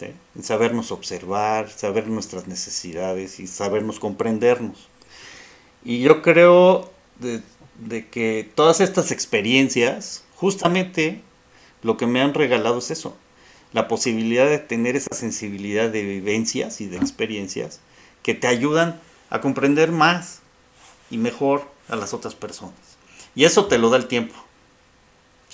en 0.00 0.42
sabernos 0.42 0.90
observar, 0.92 1.70
saber 1.70 2.08
nuestras 2.08 2.46
necesidades 2.46 3.38
y 3.38 3.46
sabernos 3.46 4.00
comprendernos. 4.00 4.88
Y 5.84 6.00
yo 6.00 6.22
creo, 6.22 6.90
de 7.18 8.08
que 8.08 8.50
todas 8.54 8.80
estas 8.80 9.12
experiencias, 9.12 10.24
justamente 10.38 11.20
lo 11.82 11.96
que 11.96 12.06
me 12.06 12.22
han 12.22 12.32
regalado 12.32 12.78
es 12.78 12.92
eso, 12.92 13.16
la 13.72 13.88
posibilidad 13.88 14.48
de 14.48 14.58
tener 14.58 14.94
esa 14.94 15.14
sensibilidad 15.14 15.90
de 15.90 16.04
vivencias 16.04 16.80
y 16.80 16.86
de 16.86 16.96
experiencias 16.96 17.80
que 18.22 18.34
te 18.34 18.46
ayudan 18.46 19.00
a 19.30 19.40
comprender 19.40 19.90
más 19.90 20.38
y 21.10 21.18
mejor 21.18 21.68
a 21.88 21.96
las 21.96 22.14
otras 22.14 22.36
personas. 22.36 22.76
Y 23.34 23.44
eso 23.44 23.66
te 23.66 23.78
lo 23.78 23.90
da 23.90 23.96
el 23.96 24.06
tiempo. 24.06 24.34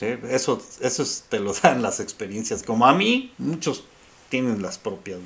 Eso, 0.00 0.62
eso 0.80 1.04
te 1.30 1.40
lo 1.40 1.54
dan 1.62 1.80
las 1.80 2.00
experiencias. 2.00 2.62
Como 2.62 2.86
a 2.86 2.94
mí, 2.94 3.32
muchos 3.38 3.84
tienen 4.28 4.60
las 4.60 4.76
propias. 4.76 5.18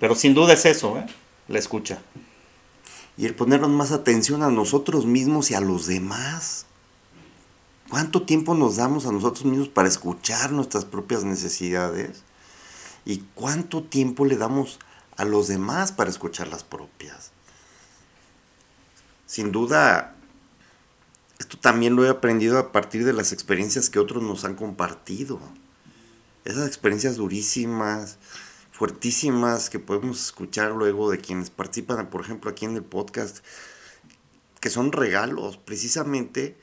Pero 0.00 0.14
sin 0.14 0.34
duda 0.34 0.54
es 0.54 0.64
eso, 0.64 0.98
¿eh? 0.98 1.06
la 1.48 1.58
escucha. 1.58 2.00
Y 3.16 3.26
el 3.26 3.34
ponernos 3.34 3.70
más 3.70 3.92
atención 3.92 4.42
a 4.42 4.50
nosotros 4.50 5.04
mismos 5.04 5.50
y 5.50 5.54
a 5.54 5.60
los 5.60 5.86
demás. 5.86 6.66
¿Cuánto 7.90 8.22
tiempo 8.22 8.54
nos 8.54 8.76
damos 8.76 9.06
a 9.06 9.12
nosotros 9.12 9.44
mismos 9.44 9.68
para 9.68 9.88
escuchar 9.88 10.52
nuestras 10.52 10.84
propias 10.84 11.24
necesidades? 11.24 12.22
¿Y 13.04 13.18
cuánto 13.34 13.82
tiempo 13.82 14.24
le 14.24 14.36
damos 14.36 14.78
a 15.16 15.24
los 15.24 15.48
demás 15.48 15.92
para 15.92 16.10
escuchar 16.10 16.48
las 16.48 16.64
propias? 16.64 17.32
Sin 19.26 19.52
duda, 19.52 20.16
esto 21.38 21.58
también 21.58 21.94
lo 21.94 22.06
he 22.06 22.08
aprendido 22.08 22.58
a 22.58 22.72
partir 22.72 23.04
de 23.04 23.12
las 23.12 23.32
experiencias 23.32 23.90
que 23.90 23.98
otros 23.98 24.22
nos 24.22 24.44
han 24.44 24.54
compartido. 24.54 25.38
Esas 26.46 26.66
experiencias 26.66 27.16
durísimas, 27.16 28.16
fuertísimas 28.72 29.68
que 29.68 29.78
podemos 29.78 30.24
escuchar 30.24 30.72
luego 30.72 31.10
de 31.10 31.18
quienes 31.18 31.50
participan, 31.50 32.08
por 32.08 32.22
ejemplo, 32.22 32.50
aquí 32.50 32.64
en 32.64 32.76
el 32.76 32.84
podcast, 32.84 33.44
que 34.60 34.70
son 34.70 34.92
regalos 34.92 35.58
precisamente 35.58 36.56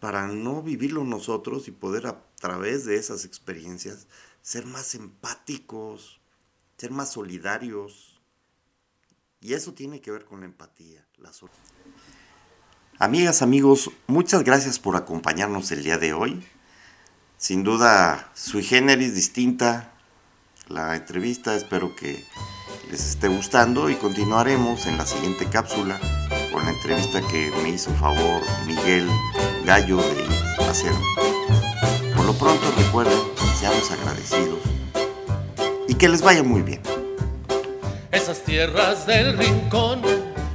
para 0.00 0.26
no 0.26 0.62
vivirlo 0.62 1.04
nosotros 1.04 1.68
y 1.68 1.72
poder 1.72 2.06
a 2.06 2.24
través 2.36 2.86
de 2.86 2.96
esas 2.96 3.24
experiencias 3.24 4.06
ser 4.42 4.66
más 4.66 4.94
empáticos, 4.94 6.20
ser 6.78 6.90
más 6.90 7.12
solidarios. 7.12 8.20
Y 9.40 9.52
eso 9.52 9.74
tiene 9.74 10.00
que 10.00 10.10
ver 10.10 10.24
con 10.24 10.40
la 10.40 10.46
empatía, 10.46 11.06
la 11.18 11.30
Amigas, 12.98 13.40
amigos, 13.42 13.90
muchas 14.06 14.42
gracias 14.42 14.78
por 14.78 14.96
acompañarnos 14.96 15.70
el 15.70 15.84
día 15.84 15.96
de 15.96 16.12
hoy. 16.12 16.44
Sin 17.36 17.62
duda, 17.62 18.30
sui 18.34 18.62
generis 18.62 19.14
distinta 19.14 19.94
la 20.68 20.96
entrevista, 20.96 21.56
espero 21.56 21.96
que 21.96 22.22
les 22.90 23.06
esté 23.06 23.28
gustando 23.28 23.88
y 23.88 23.94
continuaremos 23.94 24.86
en 24.86 24.98
la 24.98 25.06
siguiente 25.06 25.48
cápsula 25.48 25.98
con 26.52 26.64
la 26.64 26.70
entrevista 26.70 27.20
que 27.22 27.50
me 27.62 27.70
hizo 27.70 27.90
favor 27.94 28.42
Miguel 28.66 29.08
Gallo 29.64 29.98
de 29.98 30.64
hacer. 30.68 30.92
Por 32.16 32.24
lo 32.24 32.32
pronto 32.34 32.62
recuerden, 32.76 33.18
seamos 33.58 33.90
agradecidos 33.90 34.58
y 35.88 35.94
que 35.94 36.08
les 36.08 36.22
vaya 36.22 36.42
muy 36.42 36.62
bien. 36.62 36.80
Esas 38.10 38.42
tierras 38.44 39.06
del 39.06 39.36
rincón 39.38 40.02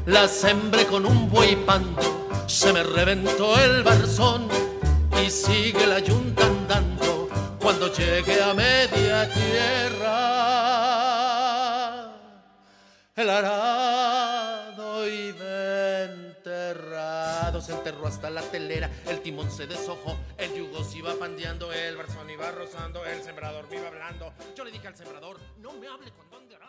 las 0.05 0.31
sembré 0.31 0.85
con 0.85 1.05
un 1.05 1.29
buey 1.29 1.55
pando 1.65 2.15
se 2.47 2.71
me 2.71 2.83
reventó 2.83 3.59
el 3.59 3.83
barzón 3.83 4.47
y 5.23 5.29
sigue 5.29 5.85
la 5.87 5.99
yunta 5.99 6.45
andando 6.45 7.27
cuando 7.59 7.91
llegue 7.91 8.41
a 8.41 8.53
media 8.53 9.29
tierra. 9.33 10.15
El 13.15 13.29
arado 13.29 14.14
hasta 18.05 18.29
la 18.29 18.41
telera, 18.41 18.89
el 19.07 19.21
timón 19.21 19.51
se 19.51 19.67
deshojó, 19.67 20.17
el 20.37 20.53
yugo 20.55 20.83
se 20.83 20.97
iba 20.97 21.13
pandeando, 21.15 21.71
el 21.71 21.95
barzón 21.95 22.29
iba 22.29 22.49
rozando, 22.51 23.05
el 23.05 23.21
sembrador 23.21 23.69
me 23.69 23.77
iba 23.77 23.87
hablando. 23.87 24.33
Yo 24.55 24.63
le 24.63 24.71
dije 24.71 24.87
al 24.87 24.97
sembrador, 24.97 25.39
no 25.57 25.73
me 25.73 25.87
hable 25.87 26.11
cuando 26.11 26.37
ande 26.37 26.55